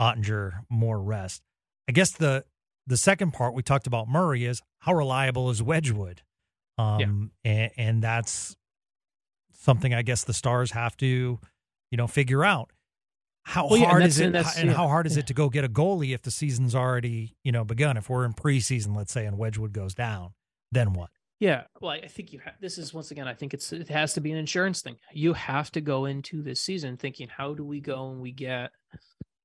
Oettinger 0.00 0.64
more 0.70 1.00
rest. 1.00 1.42
I 1.88 1.92
guess 1.92 2.12
the 2.12 2.44
the 2.86 2.96
second 2.96 3.32
part 3.32 3.54
we 3.54 3.62
talked 3.62 3.86
about 3.86 4.08
Murray 4.08 4.44
is 4.44 4.62
how 4.80 4.94
reliable 4.94 5.50
is 5.50 5.62
Wedgewood? 5.62 6.22
Um 6.78 7.32
yeah. 7.44 7.50
and, 7.52 7.70
and 7.76 8.02
that's 8.02 8.56
something 9.60 9.94
I 9.94 10.02
guess 10.02 10.24
the 10.24 10.32
stars 10.32 10.72
have 10.72 10.96
to, 10.96 11.38
you 11.90 11.96
know, 11.96 12.06
figure 12.06 12.44
out. 12.44 12.70
How 13.42 13.68
well, 13.68 13.84
hard 13.84 14.02
is 14.02 14.20
it 14.20 14.34
and, 14.34 14.46
and 14.58 14.70
how 14.70 14.86
hard 14.86 15.06
is 15.06 15.16
it 15.16 15.26
to 15.28 15.34
go 15.34 15.48
get 15.48 15.64
a 15.64 15.68
goalie 15.68 16.14
if 16.14 16.22
the 16.22 16.30
season's 16.30 16.74
already, 16.74 17.36
you 17.42 17.52
know, 17.52 17.64
begun? 17.64 17.96
If 17.96 18.10
we're 18.10 18.24
in 18.24 18.34
preseason, 18.34 18.94
let's 18.94 19.12
say, 19.12 19.24
and 19.24 19.38
Wedgewood 19.38 19.72
goes 19.72 19.94
down, 19.94 20.32
then 20.70 20.92
what? 20.92 21.10
Yeah, 21.40 21.62
well, 21.80 21.92
I 21.92 22.06
think 22.06 22.34
you 22.34 22.38
have. 22.40 22.54
This 22.60 22.76
is 22.76 22.92
once 22.92 23.10
again, 23.10 23.26
I 23.26 23.32
think 23.32 23.54
it's 23.54 23.72
it 23.72 23.88
has 23.88 24.12
to 24.14 24.20
be 24.20 24.30
an 24.30 24.36
insurance 24.36 24.82
thing. 24.82 24.96
You 25.12 25.32
have 25.32 25.72
to 25.72 25.80
go 25.80 26.04
into 26.04 26.42
this 26.42 26.60
season 26.60 26.98
thinking, 26.98 27.28
how 27.28 27.54
do 27.54 27.64
we 27.64 27.80
go 27.80 28.10
and 28.10 28.20
we 28.20 28.30
get, 28.30 28.72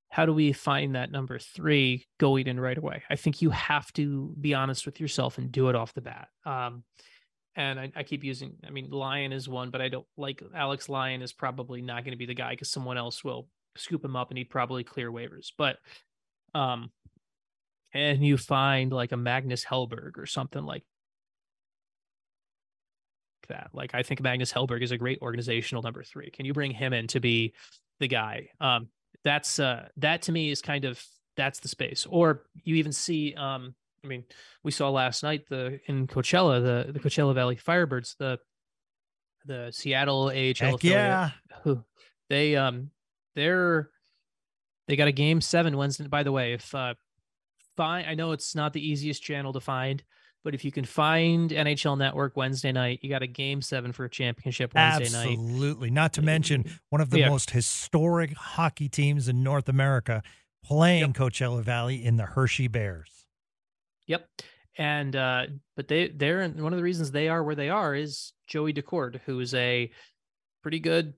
how 0.09 0.25
do 0.25 0.33
we 0.33 0.51
find 0.51 0.95
that 0.95 1.09
number 1.09 1.39
three 1.39 2.05
going 2.19 2.47
in 2.47 2.59
right 2.59 2.77
away? 2.77 3.03
I 3.09 3.15
think 3.15 3.41
you 3.41 3.49
have 3.49 3.93
to 3.93 4.35
be 4.41 4.53
honest 4.53 4.85
with 4.85 4.99
yourself 4.99 5.37
and 5.37 5.51
do 5.53 5.69
it 5.69 5.75
off 5.75 5.93
the 5.93 6.01
bat. 6.01 6.27
Um, 6.45 6.83
and 7.55 7.79
I, 7.79 7.91
I 7.95 8.03
keep 8.03 8.23
using, 8.23 8.57
I 8.65 8.69
mean, 8.69 8.89
Lyon 8.89 9.31
is 9.31 9.47
one, 9.47 9.69
but 9.69 9.81
I 9.81 9.89
don't 9.89 10.05
like 10.17 10.41
Alex 10.53 10.89
Lyon 10.89 11.21
is 11.21 11.33
probably 11.33 11.81
not 11.81 12.03
going 12.03 12.11
to 12.11 12.17
be 12.17 12.25
the 12.25 12.33
guy 12.33 12.51
because 12.51 12.69
someone 12.69 12.97
else 12.97 13.23
will 13.23 13.47
scoop 13.77 14.03
him 14.03 14.15
up 14.15 14.29
and 14.29 14.37
he'd 14.37 14.49
probably 14.49 14.83
clear 14.83 15.11
waivers. 15.11 15.51
But, 15.57 15.77
um, 16.53 16.91
and 17.93 18.25
you 18.25 18.37
find 18.37 18.91
like 18.91 19.13
a 19.13 19.17
Magnus 19.17 19.63
Hellberg 19.63 20.17
or 20.17 20.25
something 20.25 20.63
like 20.65 20.83
that. 23.47 23.69
Like 23.73 23.95
I 23.95 24.03
think 24.03 24.21
Magnus 24.21 24.51
Hellberg 24.51 24.83
is 24.83 24.91
a 24.91 24.97
great 24.97 25.19
organizational 25.21 25.81
number 25.81 26.03
three. 26.03 26.29
Can 26.29 26.45
you 26.45 26.53
bring 26.53 26.71
him 26.71 26.93
in 26.93 27.07
to 27.07 27.19
be 27.19 27.53
the 27.99 28.07
guy? 28.07 28.49
Um, 28.59 28.89
that's 29.23 29.59
uh, 29.59 29.87
that 29.97 30.23
to 30.23 30.31
me 30.31 30.51
is 30.51 30.61
kind 30.61 30.85
of 30.85 31.03
that's 31.37 31.59
the 31.59 31.67
space. 31.67 32.05
Or 32.09 32.43
you 32.63 32.75
even 32.75 32.91
see 32.91 33.33
um, 33.35 33.75
I 34.05 34.07
mean, 34.07 34.23
we 34.63 34.71
saw 34.71 34.89
last 34.89 35.23
night 35.23 35.49
the 35.49 35.79
in 35.87 36.07
Coachella 36.07 36.61
the 36.61 36.91
the 36.91 36.99
Coachella 36.99 37.33
Valley 37.33 37.55
Firebirds 37.55 38.15
the 38.17 38.39
the 39.45 39.71
Seattle 39.71 40.27
AHL 40.27 40.79
yeah. 40.81 41.31
they 42.29 42.55
um 42.55 42.91
they're 43.35 43.89
they 44.87 44.95
got 44.95 45.07
a 45.07 45.11
game 45.11 45.41
seven 45.41 45.75
Wednesday. 45.75 46.07
By 46.07 46.23
the 46.23 46.31
way, 46.31 46.53
if 46.53 46.73
uh 46.73 46.93
find 47.75 48.07
I 48.07 48.13
know 48.13 48.31
it's 48.31 48.55
not 48.55 48.73
the 48.73 48.87
easiest 48.87 49.23
channel 49.23 49.53
to 49.53 49.59
find, 49.59 50.03
but 50.43 50.53
if 50.53 50.63
you 50.63 50.71
can 50.71 50.85
find 50.85 51.49
NHL 51.49 51.97
Network 51.97 52.37
Wednesday 52.37 52.71
night, 52.71 52.99
you 53.01 53.09
got 53.09 53.23
a 53.23 53.27
game 53.27 53.61
seven 53.61 53.91
for 53.91 54.05
a 54.05 54.09
championship 54.09 54.73
Wednesday 54.75 55.15
night. 55.17 55.31
Absolutely. 55.31 55.89
Not 55.89 56.13
to 56.13 56.21
mention 56.21 56.65
one 56.89 57.01
of 57.01 57.09
the 57.09 57.19
Yeah. 57.19 57.29
most 57.29 57.49
historic 57.51 58.33
hockey 58.33 58.87
teams 58.87 59.27
in 59.27 59.41
North 59.43 59.67
America 59.67 60.21
playing 60.63 61.13
Coachella 61.13 61.63
Valley 61.63 62.03
in 62.03 62.17
the 62.17 62.25
Hershey 62.25 62.67
Bears. 62.67 63.14
Yep. 64.07 64.27
And 64.77 65.15
uh 65.15 65.45
but 65.75 65.87
they 65.87 66.09
they're 66.09 66.41
in 66.41 66.61
one 66.61 66.73
of 66.73 66.77
the 66.77 66.83
reasons 66.83 67.11
they 67.11 67.29
are 67.29 67.43
where 67.43 67.55
they 67.55 67.69
are 67.69 67.95
is 67.95 68.33
Joey 68.47 68.73
Daccord, 68.73 69.21
who's 69.25 69.53
a 69.53 69.91
pretty 70.61 70.79
good 70.79 71.13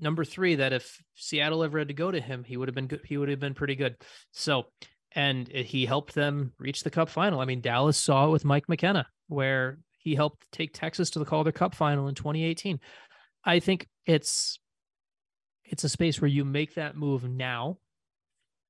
number 0.00 0.24
three 0.24 0.56
that 0.56 0.72
if 0.72 1.00
Seattle 1.14 1.62
ever 1.62 1.78
had 1.78 1.88
to 1.88 1.94
go 1.94 2.10
to 2.10 2.20
him, 2.20 2.44
he 2.44 2.56
would 2.56 2.68
have 2.68 2.74
been 2.74 2.88
good 2.88 3.02
he 3.04 3.16
would 3.16 3.28
have 3.28 3.40
been 3.40 3.54
pretty 3.54 3.76
good. 3.76 3.96
So 4.32 4.66
and 5.12 5.48
he 5.48 5.86
helped 5.86 6.14
them 6.14 6.52
reach 6.58 6.82
the 6.82 6.90
cup 6.90 7.08
final. 7.08 7.40
I 7.40 7.46
mean, 7.46 7.62
Dallas 7.62 7.96
saw 7.96 8.26
it 8.26 8.32
with 8.32 8.44
Mike 8.44 8.68
McKenna, 8.68 9.06
where 9.28 9.78
he 9.98 10.14
helped 10.14 10.50
take 10.52 10.72
Texas 10.72 11.10
to 11.10 11.18
the 11.18 11.24
Calder 11.24 11.52
Cup 11.52 11.74
final 11.74 12.06
in 12.08 12.14
2018. 12.14 12.78
I 13.44 13.60
think 13.60 13.88
it's 14.04 14.60
it's 15.64 15.84
a 15.84 15.88
space 15.88 16.20
where 16.20 16.28
you 16.28 16.44
make 16.44 16.74
that 16.74 16.96
move 16.96 17.28
now. 17.28 17.78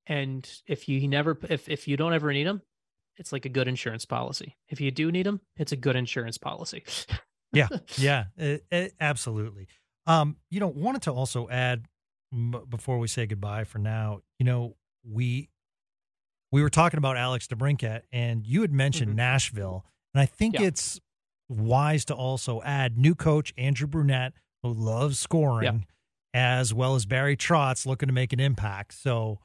And 0.06 0.48
if 0.66 0.88
you 0.88 1.06
never 1.08 1.36
if 1.50 1.68
if 1.68 1.88
you 1.88 1.96
don't 1.96 2.14
ever 2.14 2.32
need 2.32 2.46
them, 2.46 2.62
it's 3.16 3.32
like 3.32 3.44
a 3.44 3.48
good 3.48 3.68
insurance 3.68 4.04
policy. 4.04 4.56
If 4.68 4.80
you 4.80 4.90
do 4.90 5.10
need 5.12 5.26
them, 5.26 5.40
it's 5.56 5.72
a 5.72 5.76
good 5.76 5.96
insurance 5.96 6.38
policy. 6.38 6.84
Yeah, 7.52 7.68
yeah, 7.96 8.24
it, 8.36 8.64
it- 8.70 8.94
absolutely. 9.00 9.68
Um, 10.06 10.36
you 10.50 10.60
know, 10.60 10.68
wanted 10.68 11.02
to 11.02 11.10
also 11.12 11.48
add 11.48 11.86
m- 12.32 12.64
before 12.68 12.98
we 12.98 13.08
say 13.08 13.26
goodbye 13.26 13.64
for 13.64 13.78
now. 13.78 14.20
You 14.38 14.46
know, 14.46 14.76
we 15.04 15.48
we 16.52 16.62
were 16.62 16.70
talking 16.70 16.98
about 16.98 17.16
Alex 17.16 17.46
DeBrincat, 17.48 18.02
and 18.12 18.46
you 18.46 18.62
had 18.62 18.72
mentioned 18.72 19.12
Mhm. 19.12 19.16
Nashville, 19.16 19.84
and 20.14 20.20
I 20.20 20.26
think 20.26 20.54
Yeah. 20.54 20.66
it's 20.66 21.00
wise 21.48 22.04
to 22.06 22.14
also 22.14 22.62
add 22.62 22.98
new 22.98 23.14
coach 23.14 23.52
Andrew 23.56 23.86
Brunette, 23.86 24.32
who 24.62 24.72
loves 24.72 25.18
scoring, 25.18 25.86
as 26.34 26.72
well 26.74 26.94
as 26.94 27.06
Barry 27.06 27.36
Trotz 27.36 27.86
looking 27.86 28.06
to 28.08 28.12
make 28.12 28.32
an 28.32 28.40
impact. 28.40 28.94
So. 28.94 29.40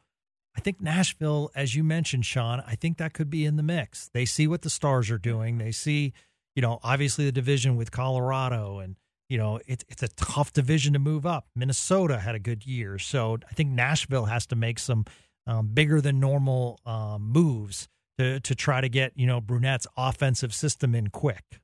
I 0.56 0.60
think 0.60 0.82
Nashville, 0.82 1.50
as 1.56 1.76
you 1.76 1.84
mentioned, 1.84 2.26
Sean, 2.26 2.62
I 2.66 2.76
think 2.76 2.98
that 2.98 3.14
could 3.14 3.30
be 3.30 3.46
in 3.46 3.56
the 3.56 3.64
mix. 3.64 4.10
They 4.14 4.26
see 4.26 4.48
what 4.48 4.64
the 4.64 4.70
stars 4.70 5.10
are 5.10 5.18
doing. 5.18 5.58
They 5.58 5.72
see, 5.72 6.14
you 6.56 6.62
know, 6.62 6.80
obviously 6.84 7.26
the 7.26 7.32
division 7.32 7.78
with 7.78 7.92
Colorado, 7.92 8.80
and 8.80 8.98
you 9.30 9.38
know, 9.38 9.60
it's 9.66 9.86
it's 9.88 10.04
a 10.04 10.10
tough 10.10 10.52
division 10.52 10.94
to 10.94 11.00
move 11.00 11.26
up. 11.26 11.48
Minnesota 11.56 12.20
had 12.20 12.36
a 12.36 12.40
good 12.40 12.66
year, 12.66 13.00
so 13.00 13.38
I 13.50 13.54
think 13.54 13.70
Nashville 13.70 14.26
has 14.26 14.46
to 14.48 14.56
make 14.58 14.78
some 14.78 15.06
um, 15.48 15.70
bigger 15.74 16.02
than 16.02 16.20
normal 16.20 16.80
um, 16.86 17.32
moves 17.32 17.88
to 18.18 18.42
to 18.42 18.54
try 18.54 18.82
to 18.82 18.90
get 18.90 19.14
you 19.16 19.26
know 19.26 19.40
Brunette's 19.40 19.88
offensive 19.96 20.54
system 20.54 20.94
in 20.94 21.08
quick. 21.08 21.62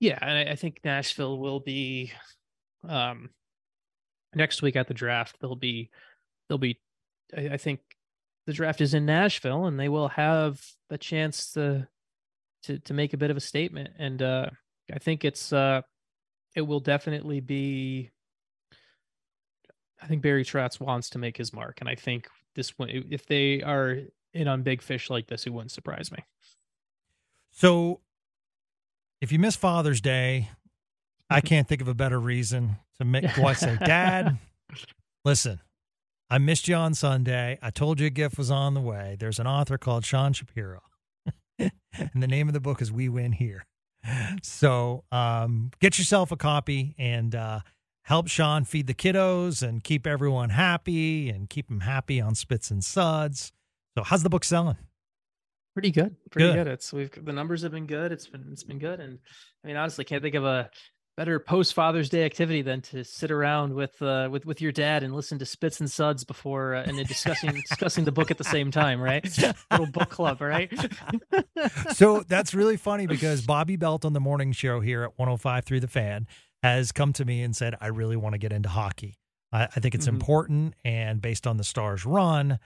yeah, 0.00 0.18
and 0.22 0.48
I, 0.48 0.52
I 0.52 0.56
think 0.56 0.80
Nashville 0.82 1.38
will 1.38 1.60
be 1.60 2.12
um 2.88 3.28
next 4.34 4.62
week 4.62 4.76
at 4.76 4.88
the 4.88 4.94
draft. 4.94 5.36
They'll 5.40 5.56
be 5.56 5.90
they'll 6.48 6.58
be 6.58 6.78
I, 7.36 7.50
I 7.52 7.56
think 7.56 7.80
the 8.46 8.52
draft 8.52 8.80
is 8.80 8.94
in 8.94 9.06
Nashville 9.06 9.66
and 9.66 9.78
they 9.78 9.88
will 9.88 10.08
have 10.08 10.64
a 10.90 10.98
chance 10.98 11.52
to 11.52 11.86
to 12.64 12.78
to 12.80 12.94
make 12.94 13.12
a 13.12 13.18
bit 13.18 13.30
of 13.30 13.36
a 13.36 13.40
statement. 13.40 13.90
And 13.98 14.22
uh 14.22 14.50
I 14.92 14.98
think 14.98 15.24
it's 15.24 15.52
uh 15.52 15.82
it 16.54 16.62
will 16.62 16.80
definitely 16.80 17.40
be 17.40 18.10
I 20.00 20.06
think 20.06 20.22
Barry 20.22 20.44
Trotz 20.44 20.80
wants 20.80 21.10
to 21.10 21.18
make 21.18 21.36
his 21.36 21.52
mark. 21.52 21.80
And 21.80 21.88
I 21.88 21.94
think 21.94 22.28
this 22.54 22.78
one 22.78 22.88
if 22.88 23.26
they 23.26 23.62
are 23.62 23.98
in 24.32 24.48
on 24.48 24.62
big 24.62 24.82
fish 24.82 25.10
like 25.10 25.26
this, 25.26 25.46
it 25.46 25.50
wouldn't 25.50 25.72
surprise 25.72 26.10
me. 26.12 26.18
So, 27.52 28.00
if 29.20 29.32
you 29.32 29.38
miss 29.38 29.56
Father's 29.56 30.00
Day, 30.00 30.50
I 31.28 31.40
can't 31.42 31.66
think 31.66 31.80
of 31.80 31.88
a 31.88 31.94
better 31.94 32.20
reason 32.20 32.76
to 32.98 33.04
make. 33.04 33.38
I 33.38 33.52
say, 33.54 33.76
Dad, 33.84 34.38
listen, 35.24 35.60
I 36.30 36.38
missed 36.38 36.68
you 36.68 36.74
on 36.74 36.94
Sunday. 36.94 37.58
I 37.62 37.70
told 37.70 38.00
you 38.00 38.06
a 38.06 38.10
gift 38.10 38.36
was 38.36 38.50
on 38.50 38.74
the 38.74 38.80
way. 38.80 39.16
There's 39.18 39.38
an 39.38 39.46
author 39.46 39.78
called 39.78 40.04
Sean 40.04 40.32
Shapiro, 40.32 40.82
and 41.58 41.72
the 42.14 42.26
name 42.26 42.48
of 42.48 42.54
the 42.54 42.60
book 42.60 42.82
is 42.82 42.92
We 42.92 43.08
Win 43.08 43.32
Here. 43.32 43.64
So, 44.42 45.04
um, 45.10 45.70
get 45.80 45.98
yourself 45.98 46.30
a 46.30 46.36
copy 46.36 46.94
and 46.98 47.34
uh, 47.34 47.60
help 48.02 48.28
Sean 48.28 48.64
feed 48.64 48.86
the 48.86 48.94
kiddos 48.94 49.66
and 49.66 49.82
keep 49.82 50.06
everyone 50.06 50.50
happy 50.50 51.30
and 51.30 51.48
keep 51.50 51.68
them 51.68 51.80
happy 51.80 52.20
on 52.20 52.34
Spits 52.34 52.70
and 52.70 52.84
Suds. 52.84 53.52
So, 53.96 54.04
how's 54.04 54.22
the 54.22 54.30
book 54.30 54.44
selling? 54.44 54.76
Pretty 55.74 55.90
good. 55.92 56.16
Pretty 56.30 56.48
Good. 56.48 56.64
good. 56.64 56.66
It's 56.66 56.92
we've 56.92 57.24
the 57.24 57.32
numbers 57.32 57.62
have 57.62 57.70
been 57.70 57.86
good. 57.86 58.10
It's 58.10 58.26
been 58.26 58.48
it's 58.50 58.64
been 58.64 58.80
good. 58.80 58.98
And 58.98 59.18
I 59.62 59.68
mean 59.68 59.76
honestly 59.76 60.04
can't 60.04 60.22
think 60.22 60.34
of 60.34 60.44
a 60.44 60.70
better 61.18 61.40
post 61.40 61.74
Father's 61.74 62.08
Day 62.08 62.24
activity 62.24 62.62
than 62.62 62.80
to 62.80 63.02
sit 63.02 63.32
around 63.32 63.74
with 63.74 64.00
uh 64.00 64.28
with 64.30 64.46
with 64.46 64.60
your 64.62 64.70
dad 64.70 65.02
and 65.02 65.12
listen 65.12 65.36
to 65.40 65.44
Spits 65.44 65.80
and 65.80 65.90
Suds 65.90 66.22
before 66.22 66.76
uh, 66.76 66.84
and 66.86 66.96
then 66.96 67.06
discussing 67.06 67.50
discussing 67.68 68.04
the 68.04 68.12
book 68.12 68.30
at 68.30 68.38
the 68.38 68.44
same 68.44 68.70
time, 68.70 69.00
right? 69.00 69.26
Little 69.72 69.86
book 69.86 70.10
club, 70.10 70.40
right? 70.40 70.72
so 71.92 72.22
that's 72.28 72.54
really 72.54 72.76
funny 72.76 73.08
because 73.08 73.42
Bobby 73.44 73.74
Belt 73.74 74.04
on 74.04 74.12
the 74.12 74.20
morning 74.20 74.52
show 74.52 74.78
here 74.80 75.02
at 75.02 75.18
105 75.18 75.64
through 75.64 75.80
the 75.80 75.88
fan 75.88 76.28
has 76.62 76.92
come 76.92 77.12
to 77.14 77.24
me 77.24 77.42
and 77.42 77.54
said, 77.56 77.74
I 77.80 77.88
really 77.88 78.16
want 78.16 78.34
to 78.34 78.38
get 78.38 78.52
into 78.52 78.68
hockey. 78.68 79.18
I, 79.52 79.64
I 79.64 79.80
think 79.80 79.94
it's 79.96 80.06
Mhm. 80.06 80.14
important 80.14 80.74
and 80.84 81.20
based 81.20 81.46
on 81.48 81.56
the 81.56 81.64
Stars 81.64 82.06
run. 82.06 82.60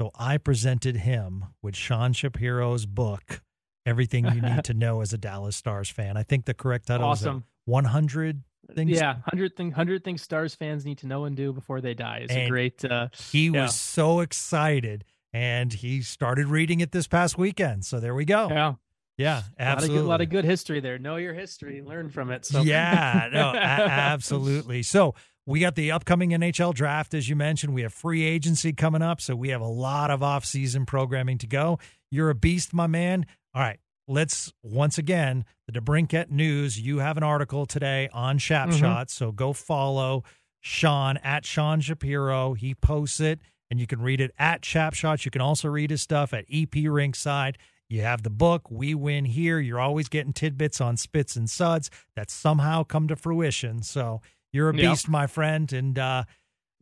So 0.00 0.10
I 0.18 0.38
presented 0.38 0.96
him 0.96 1.44
with 1.62 1.76
Sean 1.76 2.12
Shapiro's 2.14 2.86
book, 2.86 3.42
Everything 3.84 4.24
You 4.26 4.40
Need 4.40 4.64
to 4.64 4.74
Know 4.74 5.00
as 5.02 5.12
a 5.12 5.18
Dallas 5.18 5.56
Stars 5.56 5.90
fan. 5.90 6.16
I 6.16 6.22
think 6.22 6.46
the 6.46 6.54
correct 6.54 6.86
title 6.86 7.12
is 7.12 7.20
awesome. 7.22 7.44
Is 7.68 7.72
100 7.72 8.42
things. 8.74 8.90
Yeah, 8.90 9.16
hundred 9.26 9.56
thing, 9.56 9.70
hundred 9.70 10.04
things 10.04 10.22
Stars 10.22 10.54
fans 10.54 10.84
need 10.84 10.98
to 10.98 11.06
know 11.06 11.24
and 11.24 11.36
do 11.36 11.52
before 11.52 11.80
they 11.80 11.94
die 11.94 12.20
is 12.28 12.30
a 12.30 12.48
great. 12.48 12.84
uh 12.84 13.08
He 13.30 13.46
Yeah. 13.48 13.62
was 13.62 13.74
so 13.74 14.20
excited 14.20 15.04
and 15.32 15.72
he 15.72 16.02
started 16.02 16.46
reading 16.48 16.80
it 16.80 16.92
this 16.92 17.06
past 17.06 17.38
weekend. 17.38 17.84
So 17.84 18.00
there 18.00 18.14
we 18.14 18.24
go. 18.24 18.48
Yeah, 18.50 18.74
Yeah, 19.16 19.32
a 19.32 19.36
lot, 19.36 19.42
of 19.42 19.52
absolutely. 19.58 19.96
good, 19.98 20.04
a 20.04 20.08
lot 20.08 20.20
of 20.22 20.28
good 20.30 20.44
history 20.44 20.80
there. 20.80 20.98
Know 20.98 21.16
your 21.16 21.34
history, 21.34 21.82
learn 21.82 22.08
from 22.10 22.30
it. 22.30 22.44
So 22.46 22.62
Yeah, 22.62 23.28
no, 23.32 23.50
a- 23.54 23.56
absolutely. 23.56 24.82
So 24.82 25.14
we 25.46 25.60
got 25.60 25.74
the 25.74 25.90
upcoming 25.92 26.30
NHL 26.30 26.74
draft, 26.74 27.14
as 27.14 27.28
you 27.28 27.34
mentioned. 27.36 27.72
We 27.72 27.82
have 27.82 27.92
free 27.94 28.22
agency 28.24 28.72
coming 28.74 29.00
up, 29.02 29.20
so 29.20 29.34
we 29.34 29.48
have 29.48 29.62
a 29.62 29.66
lot 29.66 30.10
of 30.10 30.22
off-season 30.22 30.84
programming 30.84 31.38
to 31.38 31.46
go. 31.46 31.78
You're 32.10 32.28
a 32.28 32.34
beast, 32.34 32.74
my 32.74 32.86
man. 32.86 33.24
All 33.54 33.62
right, 33.62 33.78
let's 34.08 34.52
once 34.62 34.98
again 34.98 35.44
the 35.66 35.78
DeBrincat 35.80 36.30
News. 36.30 36.80
You 36.80 36.98
have 36.98 37.16
an 37.16 37.22
article 37.22 37.66
today 37.66 38.08
on 38.12 38.38
Shap 38.38 38.70
Mhm. 38.70 39.10
So 39.10 39.30
go 39.30 39.52
follow 39.52 40.24
Sean 40.60 41.18
at 41.18 41.44
Sean 41.44 41.80
Shapiro. 41.80 42.54
He 42.54 42.74
posts 42.74 43.20
it, 43.20 43.38
and 43.70 43.78
you 43.78 43.86
can 43.86 44.00
read 44.00 44.20
it 44.20 44.32
at 44.38 44.64
Shap 44.64 44.94
Shots. 44.94 45.24
You 45.24 45.30
can 45.30 45.42
also 45.42 45.68
read 45.68 45.90
his 45.90 46.02
stuff 46.02 46.32
at 46.34 46.46
EP 46.48 46.88
Rinkside. 46.88 47.56
You 47.88 48.02
have 48.02 48.22
the 48.22 48.30
book, 48.30 48.70
We 48.70 48.94
Win 48.94 49.24
Here. 49.26 49.60
You're 49.60 49.80
always 49.80 50.08
getting 50.08 50.32
tidbits 50.32 50.80
on 50.80 50.96
spits 50.96 51.36
and 51.36 51.48
suds 51.48 51.90
that 52.16 52.30
somehow 52.30 52.82
come 52.84 53.08
to 53.08 53.16
fruition. 53.16 53.82
So 53.82 54.20
you're 54.52 54.68
a 54.70 54.74
beast, 54.90 55.08
my 55.08 55.26
friend, 55.26 55.72
and 55.72 55.98
uh, 55.98 56.24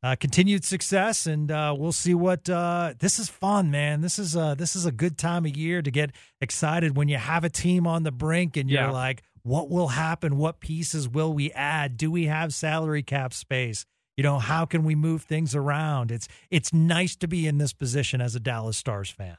uh, 0.02 0.16
continued 0.18 0.64
success. 0.64 1.26
And 1.26 1.50
uh, 1.50 1.74
we'll 1.76 1.92
see 1.92 2.14
what 2.14 2.48
uh, 2.48 2.94
this 2.98 3.18
is 3.18 3.28
fun, 3.28 3.70
man. 3.70 4.00
This 4.00 4.18
is 4.18 4.36
uh, 4.36 4.54
this 4.54 4.76
is 4.76 4.86
a 4.86 4.92
good 4.92 5.18
time 5.18 5.44
of 5.46 5.56
year 5.56 5.82
to 5.82 5.90
get 5.90 6.12
excited 6.40 6.96
when 6.96 7.08
you 7.08 7.16
have 7.18 7.44
a 7.44 7.50
team 7.50 7.86
on 7.86 8.02
the 8.02 8.12
brink 8.12 8.56
and 8.56 8.70
you're 8.70 8.80
Yeah. 8.82 8.90
like, 8.90 9.22
what 9.42 9.68
will 9.70 9.88
happen? 9.88 10.36
What 10.36 10.60
pieces 10.60 11.08
will 11.08 11.32
we 11.32 11.52
add? 11.52 11.96
Do 11.96 12.10
we 12.10 12.26
have 12.26 12.52
salary 12.52 13.02
cap 13.02 13.32
space? 13.32 13.84
You 14.16 14.22
know, 14.22 14.38
how 14.38 14.64
can 14.64 14.82
we 14.84 14.94
move 14.94 15.22
things 15.22 15.54
around? 15.54 16.10
It's 16.10 16.26
it's 16.50 16.72
nice 16.72 17.16
to 17.16 17.28
be 17.28 17.46
in 17.46 17.58
this 17.58 17.72
position 17.72 18.20
as 18.20 18.34
a 18.34 18.40
Dallas 18.40 18.76
Stars 18.76 19.10
fan. 19.10 19.36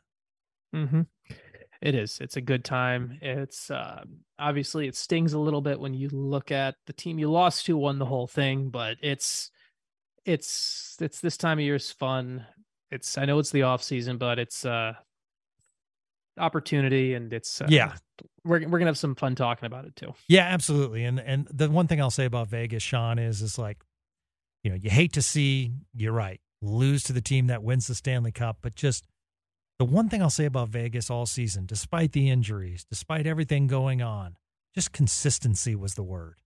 hmm 0.74 1.02
It 1.82 1.94
is. 1.96 2.20
It's 2.22 2.36
a 2.38 2.42
good 2.42 2.64
time. 2.64 3.20
It's 3.22 3.70
uh, 3.70 4.04
obviously 4.40 4.88
it 4.88 4.96
stings 4.96 5.34
a 5.34 5.40
little 5.40 5.62
bit 5.62 5.80
when 5.80 5.94
you 5.94 6.10
look 6.10 6.52
at 6.52 6.76
the 6.88 6.94
team 6.94 7.20
you 7.20 7.30
lost 7.30 7.66
to 7.68 7.78
won 7.78 8.00
the 8.00 8.06
whole 8.06 8.28
thing, 8.28 8.70
but 8.70 8.98
it's 9.02 9.52
it's 10.28 10.98
it's 11.00 11.22
this 11.22 11.38
time 11.38 11.58
of 11.58 11.64
year 11.64 11.76
is 11.76 11.92
fun. 11.92 12.46
It's 12.92 13.18
I 13.18 13.26
know 13.26 13.40
it's 13.40 13.52
the 13.52 13.64
off 13.64 13.82
season, 13.82 14.18
but 14.18 14.38
it's 14.38 14.66
uh 14.66 14.94
opportunity 16.38 17.14
and 17.14 17.34
it's 17.34 17.62
uh, 17.62 17.68
Yeah. 17.70 17.94
We're 18.44 18.68
we're 18.68 18.80
gonna 18.80 18.90
have 18.90 18.98
some 18.98 19.16
fun 19.16 19.36
talking 19.36 19.66
about 19.66 19.86
it 19.86 19.96
too. 19.96 20.14
Yeah, 20.28 20.44
absolutely. 20.44 21.06
And 21.06 21.20
and 21.20 21.48
the 21.52 21.70
one 21.70 21.88
thing 21.88 22.02
I'll 22.02 22.12
say 22.12 22.26
about 22.26 22.50
Vegas, 22.50 22.84
Sean, 22.84 23.20
is 23.20 23.42
is 23.42 23.58
like, 23.58 23.78
you 24.64 24.70
know, 24.70 24.78
you 24.78 24.90
hate 24.90 25.14
to 25.14 25.22
see, 25.22 25.72
you're 25.96 26.14
right, 26.14 26.42
lose 26.62 27.04
to 27.04 27.14
the 27.14 27.22
team 27.22 27.48
that 27.48 27.64
wins 27.64 27.88
the 27.88 27.96
Stanley 27.96 28.32
Cup, 28.32 28.58
but 28.62 28.76
just 28.76 29.06
the 29.80 29.86
one 29.86 30.10
thing 30.10 30.22
I'll 30.22 30.30
say 30.30 30.46
about 30.46 30.70
Vegas 30.70 31.10
all 31.10 31.26
season, 31.26 31.66
despite 31.66 32.12
the 32.12 32.30
injuries, 32.30 32.86
despite 32.90 33.28
everything 33.28 33.68
going 33.68 34.02
on, 34.02 34.36
just 34.74 34.92
consistency 34.92 35.76
was 35.76 35.94
the 35.94 36.04
word. 36.04 36.42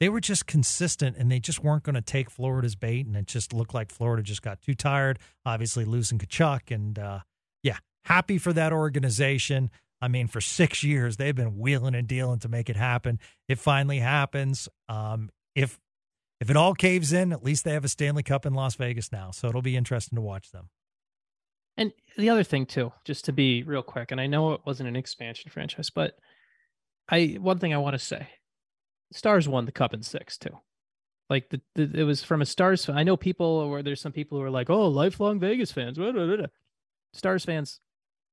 They 0.00 0.08
were 0.08 0.20
just 0.20 0.46
consistent 0.46 1.16
and 1.16 1.30
they 1.30 1.38
just 1.38 1.62
weren't 1.62 1.82
going 1.82 1.94
to 1.94 2.00
take 2.00 2.30
Florida's 2.30 2.74
bait. 2.74 3.06
And 3.06 3.14
it 3.14 3.26
just 3.26 3.52
looked 3.52 3.74
like 3.74 3.92
Florida 3.92 4.22
just 4.22 4.42
got 4.42 4.62
too 4.62 4.74
tired, 4.74 5.18
obviously 5.44 5.84
losing 5.84 6.18
Tkachuk. 6.18 6.74
And 6.74 6.98
uh, 6.98 7.20
yeah, 7.62 7.76
happy 8.06 8.38
for 8.38 8.52
that 8.54 8.72
organization. 8.72 9.70
I 10.00 10.08
mean, 10.08 10.26
for 10.26 10.40
six 10.40 10.82
years, 10.82 11.18
they've 11.18 11.36
been 11.36 11.58
wheeling 11.58 11.94
and 11.94 12.08
dealing 12.08 12.38
to 12.40 12.48
make 12.48 12.70
it 12.70 12.76
happen. 12.76 13.18
It 13.48 13.58
finally 13.58 13.98
happens. 13.98 14.68
Um, 14.88 15.30
if 15.54 15.78
if 16.40 16.48
it 16.48 16.56
all 16.56 16.74
caves 16.74 17.12
in, 17.12 17.32
at 17.32 17.44
least 17.44 17.64
they 17.64 17.74
have 17.74 17.84
a 17.84 17.88
Stanley 17.88 18.22
Cup 18.22 18.46
in 18.46 18.54
Las 18.54 18.74
Vegas 18.76 19.12
now. 19.12 19.30
So 19.30 19.48
it'll 19.48 19.60
be 19.60 19.76
interesting 19.76 20.16
to 20.16 20.22
watch 20.22 20.52
them. 20.52 20.70
And 21.76 21.92
the 22.16 22.30
other 22.30 22.44
thing 22.44 22.64
too, 22.64 22.92
just 23.04 23.26
to 23.26 23.32
be 23.32 23.62
real 23.62 23.82
quick, 23.82 24.10
and 24.10 24.20
I 24.20 24.26
know 24.26 24.52
it 24.52 24.62
wasn't 24.64 24.88
an 24.88 24.96
expansion 24.96 25.50
franchise, 25.50 25.90
but 25.90 26.14
I 27.10 27.36
one 27.40 27.58
thing 27.58 27.74
I 27.74 27.78
want 27.78 27.94
to 27.94 27.98
say, 27.98 28.26
Stars 29.12 29.48
won 29.48 29.64
the 29.64 29.72
cup 29.72 29.94
in 29.94 30.02
six 30.02 30.38
too. 30.38 30.58
Like 31.28 31.48
the, 31.50 31.60
the 31.74 32.00
it 32.00 32.04
was 32.04 32.22
from 32.24 32.42
a 32.42 32.46
Stars. 32.46 32.88
I 32.88 33.02
know 33.02 33.16
people 33.16 33.68
where 33.70 33.82
there's 33.82 34.00
some 34.00 34.12
people 34.12 34.38
who 34.38 34.44
are 34.44 34.50
like, 34.50 34.70
oh, 34.70 34.88
lifelong 34.88 35.38
Vegas 35.38 35.72
fans. 35.72 35.98
Stars 37.12 37.44
fans 37.44 37.80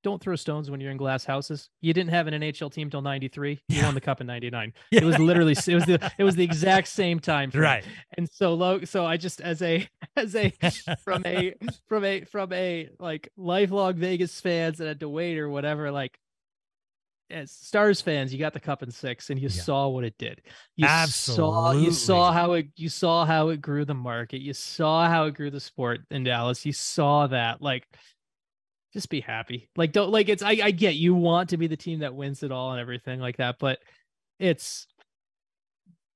don't 0.02 0.22
throw 0.22 0.36
stones 0.36 0.70
when 0.70 0.80
you're 0.80 0.90
in 0.90 0.96
glass 0.96 1.24
houses. 1.24 1.70
You 1.80 1.92
didn't 1.92 2.10
have 2.10 2.26
an 2.26 2.34
NHL 2.34 2.72
team 2.72 2.88
till 2.90 3.02
93. 3.02 3.50
You 3.50 3.58
yeah. 3.68 3.84
won 3.84 3.94
the 3.94 4.00
cup 4.00 4.20
in 4.20 4.26
99. 4.26 4.72
Yeah. 4.90 5.02
It 5.02 5.04
was 5.04 5.18
literally 5.18 5.52
it 5.52 5.74
was 5.74 5.84
the 5.84 6.12
it 6.18 6.24
was 6.24 6.34
the 6.34 6.44
exact 6.44 6.88
same 6.88 7.20
time 7.20 7.50
frame. 7.50 7.62
Right. 7.62 7.84
And 8.16 8.28
so 8.30 8.54
low 8.54 8.84
so 8.84 9.04
I 9.04 9.16
just 9.16 9.40
as 9.40 9.60
a 9.60 9.86
as 10.16 10.34
a 10.34 10.52
from 11.04 11.22
a 11.26 11.54
from 11.86 12.04
a 12.04 12.24
from 12.24 12.52
a 12.52 12.88
like 12.98 13.28
lifelong 13.36 13.94
Vegas 13.94 14.40
fans 14.40 14.80
and 14.80 15.02
a 15.02 15.08
wait 15.08 15.38
or 15.38 15.48
whatever 15.48 15.90
like 15.90 16.18
as 17.30 17.50
Stars 17.52 18.00
fans, 18.00 18.32
you 18.32 18.38
got 18.38 18.52
the 18.52 18.60
cup 18.60 18.82
in 18.82 18.90
six, 18.90 19.30
and 19.30 19.38
you 19.38 19.48
yeah. 19.48 19.62
saw 19.62 19.88
what 19.88 20.04
it 20.04 20.16
did. 20.18 20.42
You 20.76 20.86
Absolutely. 20.86 21.42
saw 21.42 21.72
you 21.72 21.92
saw 21.92 22.32
how 22.32 22.52
it 22.54 22.68
you 22.76 22.88
saw 22.88 23.24
how 23.24 23.48
it 23.48 23.60
grew 23.60 23.84
the 23.84 23.94
market. 23.94 24.40
You 24.40 24.52
saw 24.52 25.08
how 25.08 25.24
it 25.24 25.34
grew 25.34 25.50
the 25.50 25.60
sport 25.60 26.00
in 26.10 26.24
Dallas. 26.24 26.64
You 26.64 26.72
saw 26.72 27.26
that 27.28 27.60
like 27.60 27.86
just 28.92 29.10
be 29.10 29.20
happy. 29.20 29.68
Like 29.76 29.92
don't 29.92 30.10
like 30.10 30.28
it's 30.28 30.42
I, 30.42 30.58
I 30.62 30.70
get 30.70 30.96
you 30.96 31.14
want 31.14 31.50
to 31.50 31.56
be 31.56 31.66
the 31.66 31.76
team 31.76 32.00
that 32.00 32.14
wins 32.14 32.42
it 32.42 32.52
all 32.52 32.72
and 32.72 32.80
everything 32.80 33.20
like 33.20 33.36
that, 33.36 33.56
but 33.58 33.78
it's 34.38 34.86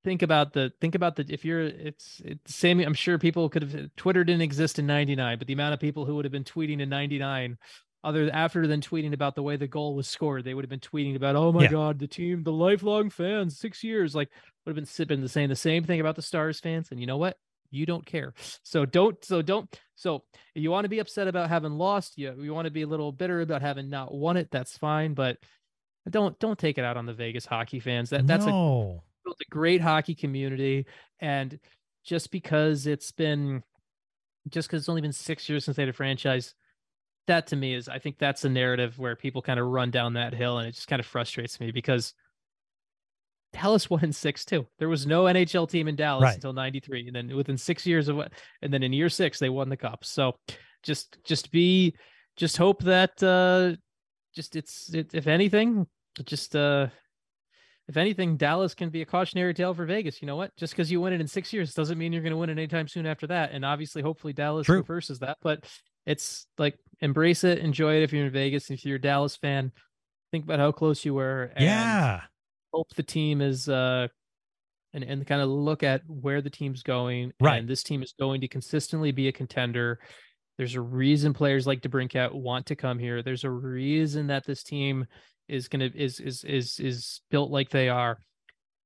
think 0.05 0.23
about 0.23 0.53
the 0.53 0.73
think 0.81 0.95
about 0.95 1.17
the 1.17 1.27
if 1.29 1.45
you're 1.45 1.63
it's 1.63 2.21
it's 2.25 2.55
same 2.55 2.81
I'm 2.81 2.95
sure 2.95 3.19
people 3.19 3.49
could 3.49 3.63
have 3.63 3.91
Twitter 3.97 4.25
didn't 4.25 4.43
exist 4.43 4.79
in 4.79 4.87
99, 4.87 5.39
but 5.39 5.47
the 5.47 5.53
amount 5.53 5.75
of 5.75 5.81
people 5.81 6.05
who 6.05 6.17
would 6.17 6.25
have 6.25 6.33
been 6.33 6.45
tweeting 6.45 6.81
in 6.81 6.89
99 6.89 7.59
other 8.05 8.31
after 8.33 8.67
than 8.67 8.81
tweeting 8.81 9.13
about 9.13 9.35
the 9.35 9.43
way 9.43 9.57
the 9.57 9.67
goal 9.67 9.95
was 9.95 10.09
scored, 10.09 10.45
they 10.45 10.55
would 10.55 10.65
have 10.65 10.71
been 10.71 10.81
tweeting 10.81 11.17
about, 11.17 11.37
oh 11.37 11.53
my 11.53 11.65
yeah. 11.65 11.71
god, 11.71 11.99
the 11.99 12.07
team, 12.07 12.43
the 12.43 12.53
lifelong 12.53 13.11
fans, 13.11 13.59
six 13.59 13.85
years, 13.85 14.15
like 14.15 14.29
would 14.65 14.71
have 14.71 14.77
been 14.77 14.87
sipping 14.87 15.21
the 15.21 15.29
same 15.29 15.49
the 15.49 15.57
same 15.57 15.85
thing 15.85 16.01
about 16.01 16.17
the 16.17 16.23
Stars 16.23 16.61
fans. 16.61 16.91
And 16.91 17.01
you 17.01 17.07
know 17.07 17.19
what? 17.19 17.37
you 17.73 17.87
don't 17.87 18.07
care 18.07 18.33
so 18.63 18.85
don't 18.85 19.25
so 19.25 19.43
don't 19.43 19.81
so 19.97 20.23
you 20.55 20.71
want 20.71 20.85
to 20.85 20.91
be 20.91 21.01
upset 21.01 21.27
about 21.27 21.49
having 21.49 21.73
lost 21.73 22.17
you 22.17 22.33
you 22.39 22.55
want 22.55 22.67
to 22.67 22.71
be 22.71 22.83
a 22.83 22.87
little 22.87 23.11
bitter 23.11 23.41
about 23.41 23.63
having 23.63 23.89
not 23.89 24.15
won 24.15 24.37
it 24.37 24.49
that's 24.53 24.77
fine 24.77 25.15
but 25.15 25.39
don't 26.09 26.39
don't 26.39 26.59
take 26.59 26.79
it 26.79 26.85
out 26.85 26.97
on 26.97 27.07
the 27.07 27.15
vegas 27.15 27.47
hockey 27.47 27.81
fans 27.81 28.11
that 28.11 28.27
that's 28.27 28.47
no. 28.47 29.03
a, 29.03 29.25
built 29.25 29.39
a 29.41 29.51
great 29.51 29.81
hockey 29.81 30.15
community 30.15 30.87
and 31.19 31.59
just 32.05 32.31
because 32.31 32.87
it's 32.87 33.11
been 33.11 33.63
just 34.49 34.69
because 34.69 34.83
it's 34.83 34.89
only 34.89 35.01
been 35.01 35.13
six 35.13 35.49
years 35.49 35.65
since 35.65 35.77
they 35.77 35.83
had 35.83 35.89
a 35.89 35.95
franchise 35.95 36.55
that 37.27 37.47
to 37.47 37.57
me 37.57 37.75
is 37.75 37.89
i 37.89 37.99
think 37.99 38.19
that's 38.19 38.45
a 38.45 38.49
narrative 38.49 38.99
where 38.99 39.17
people 39.17 39.43
kind 39.43 39.61
of 39.61 39.67
run 39.67 39.91
down 39.91 40.15
that 40.15 40.35
hill 40.35 40.59
and 40.59 40.69
it 40.69 40.75
just 40.75 40.89
kind 40.89 41.01
of 41.01 41.07
frustrates 41.07 41.61
me 41.61 41.71
because 41.71 42.15
Dallas 43.53 43.91
won 43.91 44.03
in 44.03 44.13
six 44.13 44.45
too. 44.45 44.67
There 44.79 44.89
was 44.89 45.07
no 45.07 45.25
NHL 45.25 45.69
team 45.69 45.87
in 45.87 45.95
Dallas 45.95 46.23
right. 46.23 46.35
until 46.35 46.55
'93, 46.55 47.09
and 47.09 47.15
then 47.15 47.37
within 47.37 47.59
six 47.59 47.87
years 47.87 48.09
of 48.09 48.17
what, 48.17 48.33
and 48.63 48.73
then 48.73 48.83
in 48.83 48.95
year 48.95 49.11
six 49.11 49.39
they 49.39 49.51
won 49.51 49.69
the 49.69 49.77
cup. 49.77 50.05
So 50.05 50.37
just 50.83 51.19
just 51.25 51.51
be 51.53 51.95
just 52.37 52.57
hope 52.57 52.83
that 52.85 53.23
uh 53.23 53.77
just 54.35 54.57
it's 54.57 54.93
it, 54.95 55.15
if 55.15 55.27
anything 55.27 55.87
just 56.25 56.57
uh 56.57 56.89
if 57.89 57.97
anything 57.97 58.37
Dallas 58.37 58.75
can 58.75 58.91
be 58.91 59.03
a 59.03 59.07
cautionary 59.07 59.55
tale 59.55 59.75
for 59.75 59.85
Vegas. 59.85 60.23
You 60.23 60.27
know 60.27 60.37
what? 60.37 60.55
Just 60.57 60.73
because 60.73 60.91
you 60.91 61.01
win 61.01 61.13
it 61.13 61.21
in 61.21 61.27
six 61.27 61.53
years 61.53 61.75
doesn't 61.75 61.99
mean 61.99 62.13
you're 62.13 62.23
going 62.23 62.33
to 62.33 62.37
win 62.37 62.49
it 62.49 62.53
anytime 62.53 62.87
soon 62.87 63.07
after 63.07 63.27
that. 63.27 63.51
And 63.53 63.65
obviously, 63.65 64.03
hopefully 64.03 64.33
Dallas 64.33 64.67
True. 64.67 64.79
reverses 64.79 65.19
that. 65.19 65.39
But 65.43 65.65
it's 66.07 66.47
like 66.59 66.79
embrace 67.01 67.45
it, 67.45 67.59
enjoy 67.59 67.97
it 67.97 68.03
if 68.03 68.13
you're 68.13 68.27
in 68.27 68.33
Vegas. 68.33 68.71
If 68.71 68.85
you're 68.85 68.97
a 68.97 69.01
Dallas 69.01 69.37
fan, 69.37 69.73
think 70.31 70.45
about 70.45 70.59
how 70.59 70.73
close 70.73 71.05
you 71.05 71.15
were. 71.15 71.53
yeah 71.59 72.23
hope 72.73 72.89
the 72.97 73.03
team 73.03 73.41
is 73.41 73.69
uh 73.69 74.09
and 74.95 75.05
and 75.05 75.27
kind 75.27 75.41
of 75.41 75.49
look 75.49 75.83
at 75.83 76.03
where 76.07 76.43
the 76.43 76.51
team's 76.51 76.83
going. 76.83 77.33
Right. 77.41 77.59
And 77.59 77.69
this 77.69 77.83
team 77.83 78.03
is 78.03 78.15
going 78.19 78.43
to 78.43 78.49
consistently 78.49 79.11
be 79.11 79.29
a 79.29 79.33
contender. 79.33 79.99
There's 80.59 80.75
a 80.75 80.83
reason 80.83 81.33
players 81.33 81.67
like 81.67 81.81
DeBrincat 81.81 82.35
want 82.35 82.67
to 82.67 82.77
come 82.77 82.99
here. 82.99 83.23
There's 83.23 83.45
a 83.45 83.51
reason 83.51 84.27
that 84.27 84.45
this 84.45 84.63
team 84.63 85.07
is 85.49 85.69
gonna 85.69 85.91
is 85.95 86.21
is 86.21 86.45
is 86.45 86.79
is 86.79 87.21
built 87.31 87.51
like 87.51 87.71
they 87.71 87.89
are. 87.89 88.19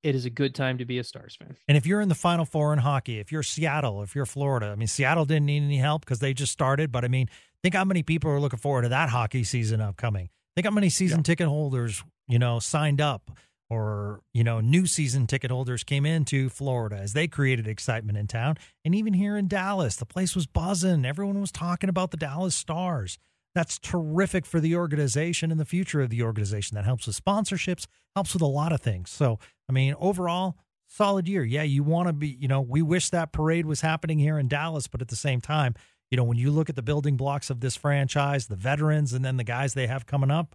It 0.03 0.15
is 0.15 0.25
a 0.25 0.31
good 0.31 0.55
time 0.55 0.79
to 0.79 0.85
be 0.85 0.99
a 0.99 1.05
Stars 1.05 1.37
fan. 1.37 1.57
And 1.67 1.77
if 1.77 1.87
you're 1.87 2.01
in 2.01 2.09
the 2.09 2.15
Final 2.15 2.45
Four 2.45 2.73
in 2.73 2.79
hockey, 2.79 3.19
if 3.19 3.33
you're 3.33 3.43
Seattle, 3.43 4.03
if 4.03 4.15
you're 4.15 4.27
Florida, 4.27 4.67
I 4.67 4.75
mean 4.77 4.89
Seattle 4.89 5.25
didn't 5.25 5.47
need 5.47 5.63
any 5.63 5.79
help 5.79 6.05
because 6.05 6.21
they 6.21 6.33
just 6.33 6.53
started. 6.53 6.93
But 6.93 7.05
I 7.05 7.09
mean, 7.09 7.29
think 7.63 7.75
how 7.75 7.85
many 7.85 8.03
people 8.03 8.31
are 8.31 8.41
looking 8.41 8.59
forward 8.59 8.83
to 8.83 8.89
that 8.91 9.09
hockey 9.09 9.45
season 9.45 9.81
upcoming. 9.81 10.29
Think 10.55 10.67
how 10.67 10.71
many 10.71 10.89
season 10.89 11.19
yeah. 11.19 11.25
ticket 11.25 11.49
holders 11.49 12.03
you 12.29 12.39
know 12.39 12.59
signed 12.59 13.01
up 13.01 13.31
or 13.69 14.21
you 14.33 14.45
know 14.45 14.61
new 14.61 14.87
season 14.87 15.27
ticket 15.27 15.51
holders 15.51 15.85
came 15.85 16.07
into 16.07 16.49
Florida 16.49 16.97
as 16.97 17.13
they 17.13 17.27
created 17.27 17.67
excitement 17.67 18.19
in 18.19 18.27
town 18.27 18.57
and 18.85 18.95
even 18.95 19.15
here 19.15 19.37
in 19.37 19.49
Dallas 19.49 19.97
the 19.97 20.07
place 20.07 20.35
was 20.35 20.47
buzzing 20.47 21.05
everyone 21.05 21.41
was 21.41 21.53
talking 21.53 21.89
about 21.91 22.11
the 22.11 22.17
Dallas 22.17 22.55
Stars 22.55 23.19
that's 23.57 23.79
terrific 23.79 24.45
for 24.45 24.61
the 24.61 24.77
organization 24.77 25.51
and 25.51 25.59
the 25.59 25.64
future 25.64 26.03
of 26.03 26.11
the 26.11 26.23
organization 26.23 26.75
that 26.75 26.85
helps 26.85 27.07
with 27.07 27.25
sponsorships 27.25 27.87
helps 28.14 28.35
with 28.35 28.42
a 28.42 28.47
lot 28.47 28.71
of 28.71 28.81
things 28.83 29.11
so 29.11 29.38
i 29.66 29.73
mean 29.73 29.95
overall 29.99 30.57
solid 30.87 31.27
year 31.27 31.42
yeah 31.42 31.62
you 31.62 31.83
want 31.83 32.07
to 32.07 32.12
be 32.12 32.37
you 32.38 32.47
know 32.47 32.61
we 32.61 32.83
wish 32.83 33.09
that 33.09 33.33
parade 33.33 33.64
was 33.64 33.81
happening 33.81 34.19
here 34.19 34.38
in 34.38 34.47
Dallas 34.47 34.87
but 34.87 35.01
at 35.01 35.09
the 35.09 35.16
same 35.16 35.40
time 35.40 35.75
you 36.11 36.16
know 36.16 36.25
when 36.25 36.37
you 36.37 36.51
look 36.51 36.69
at 36.69 36.77
the 36.77 36.83
building 36.83 37.16
blocks 37.16 37.49
of 37.49 37.61
this 37.61 37.77
franchise 37.77 38.47
the 38.47 38.57
veterans 38.57 39.14
and 39.14 39.25
then 39.25 39.38
the 39.38 39.45
guys 39.45 39.73
they 39.73 39.87
have 39.87 40.05
coming 40.05 40.31
up 40.31 40.55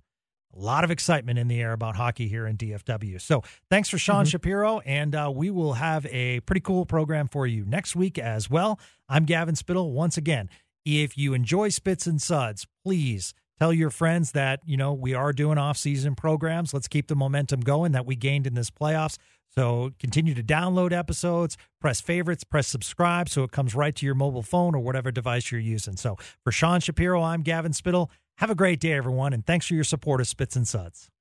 a 0.56 0.60
lot 0.60 0.84
of 0.84 0.92
excitement 0.92 1.40
in 1.40 1.48
the 1.48 1.62
air 1.62 1.74
about 1.74 1.96
hockey 1.96 2.28
here 2.28 2.46
in 2.46 2.58
DFW. 2.58 3.22
So 3.22 3.42
thanks 3.70 3.88
for 3.88 3.98
Sean 3.98 4.26
mm-hmm. 4.26 4.32
Shapiro, 4.32 4.80
and 4.80 5.16
uh, 5.16 5.32
we 5.34 5.50
will 5.50 5.74
have 5.74 6.06
a 6.08 6.42
pretty 6.42 6.60
cool 6.60 6.86
program 6.86 7.30
for 7.30 7.48
you 7.48 7.64
next 7.66 7.96
week 7.96 8.20
as 8.20 8.50
well. 8.50 8.78
I'm 9.08 9.24
Gavin 9.24 9.56
Spittle. 9.56 9.94
Once 9.94 10.18
again, 10.18 10.50
if 10.86 11.18
you 11.18 11.34
enjoy 11.34 11.70
Spits 11.70 12.08
and 12.08 12.22
Suds, 12.22 12.68
please 12.84 13.34
tell 13.60 13.72
your 13.72 13.90
friends 13.90 14.32
that 14.32 14.62
you 14.66 14.78
know 14.78 14.94
we 14.94 15.14
are 15.14 15.34
doing 15.34 15.58
off-season 15.58 16.16
programs. 16.16 16.74
Let's 16.74 16.88
keep 16.88 17.08
the 17.08 17.16
momentum 17.16 17.60
going 17.62 17.92
that 17.92 18.06
we 18.06 18.16
gained 18.16 18.48
in 18.48 18.56
this 18.56 18.72
playoffs. 18.72 19.18
So 19.54 19.92
continue 20.00 20.34
to 20.34 20.44
download 20.44 20.94
episodes, 20.94 21.58
press 21.82 22.00
favorites, 22.00 22.44
press 22.44 22.68
subscribe 22.68 23.28
so 23.28 23.44
it 23.44 23.52
comes 23.52 23.76
right 23.76 23.94
to 23.96 24.06
your 24.06 24.16
mobile 24.16 24.44
phone 24.44 24.74
or 24.74 24.80
whatever 24.80 25.12
device 25.12 25.52
you're 25.52 25.60
using. 25.60 25.98
So 25.98 26.18
for 26.44 26.52
Sean 26.52 26.80
Shapiro, 26.80 27.22
I'm 27.22 27.42
Gavin 27.42 27.74
Spittle. 27.74 28.10
Have 28.38 28.50
a 28.50 28.56
great 28.56 28.80
day, 28.80 28.94
everyone, 28.94 29.34
and 29.34 29.46
thanks 29.46 29.68
for 29.68 29.76
your 29.76 29.84
support 29.84 30.22
of 30.22 30.28
Spits 30.28 30.56
and 30.56 30.68
Suds. 30.68 31.12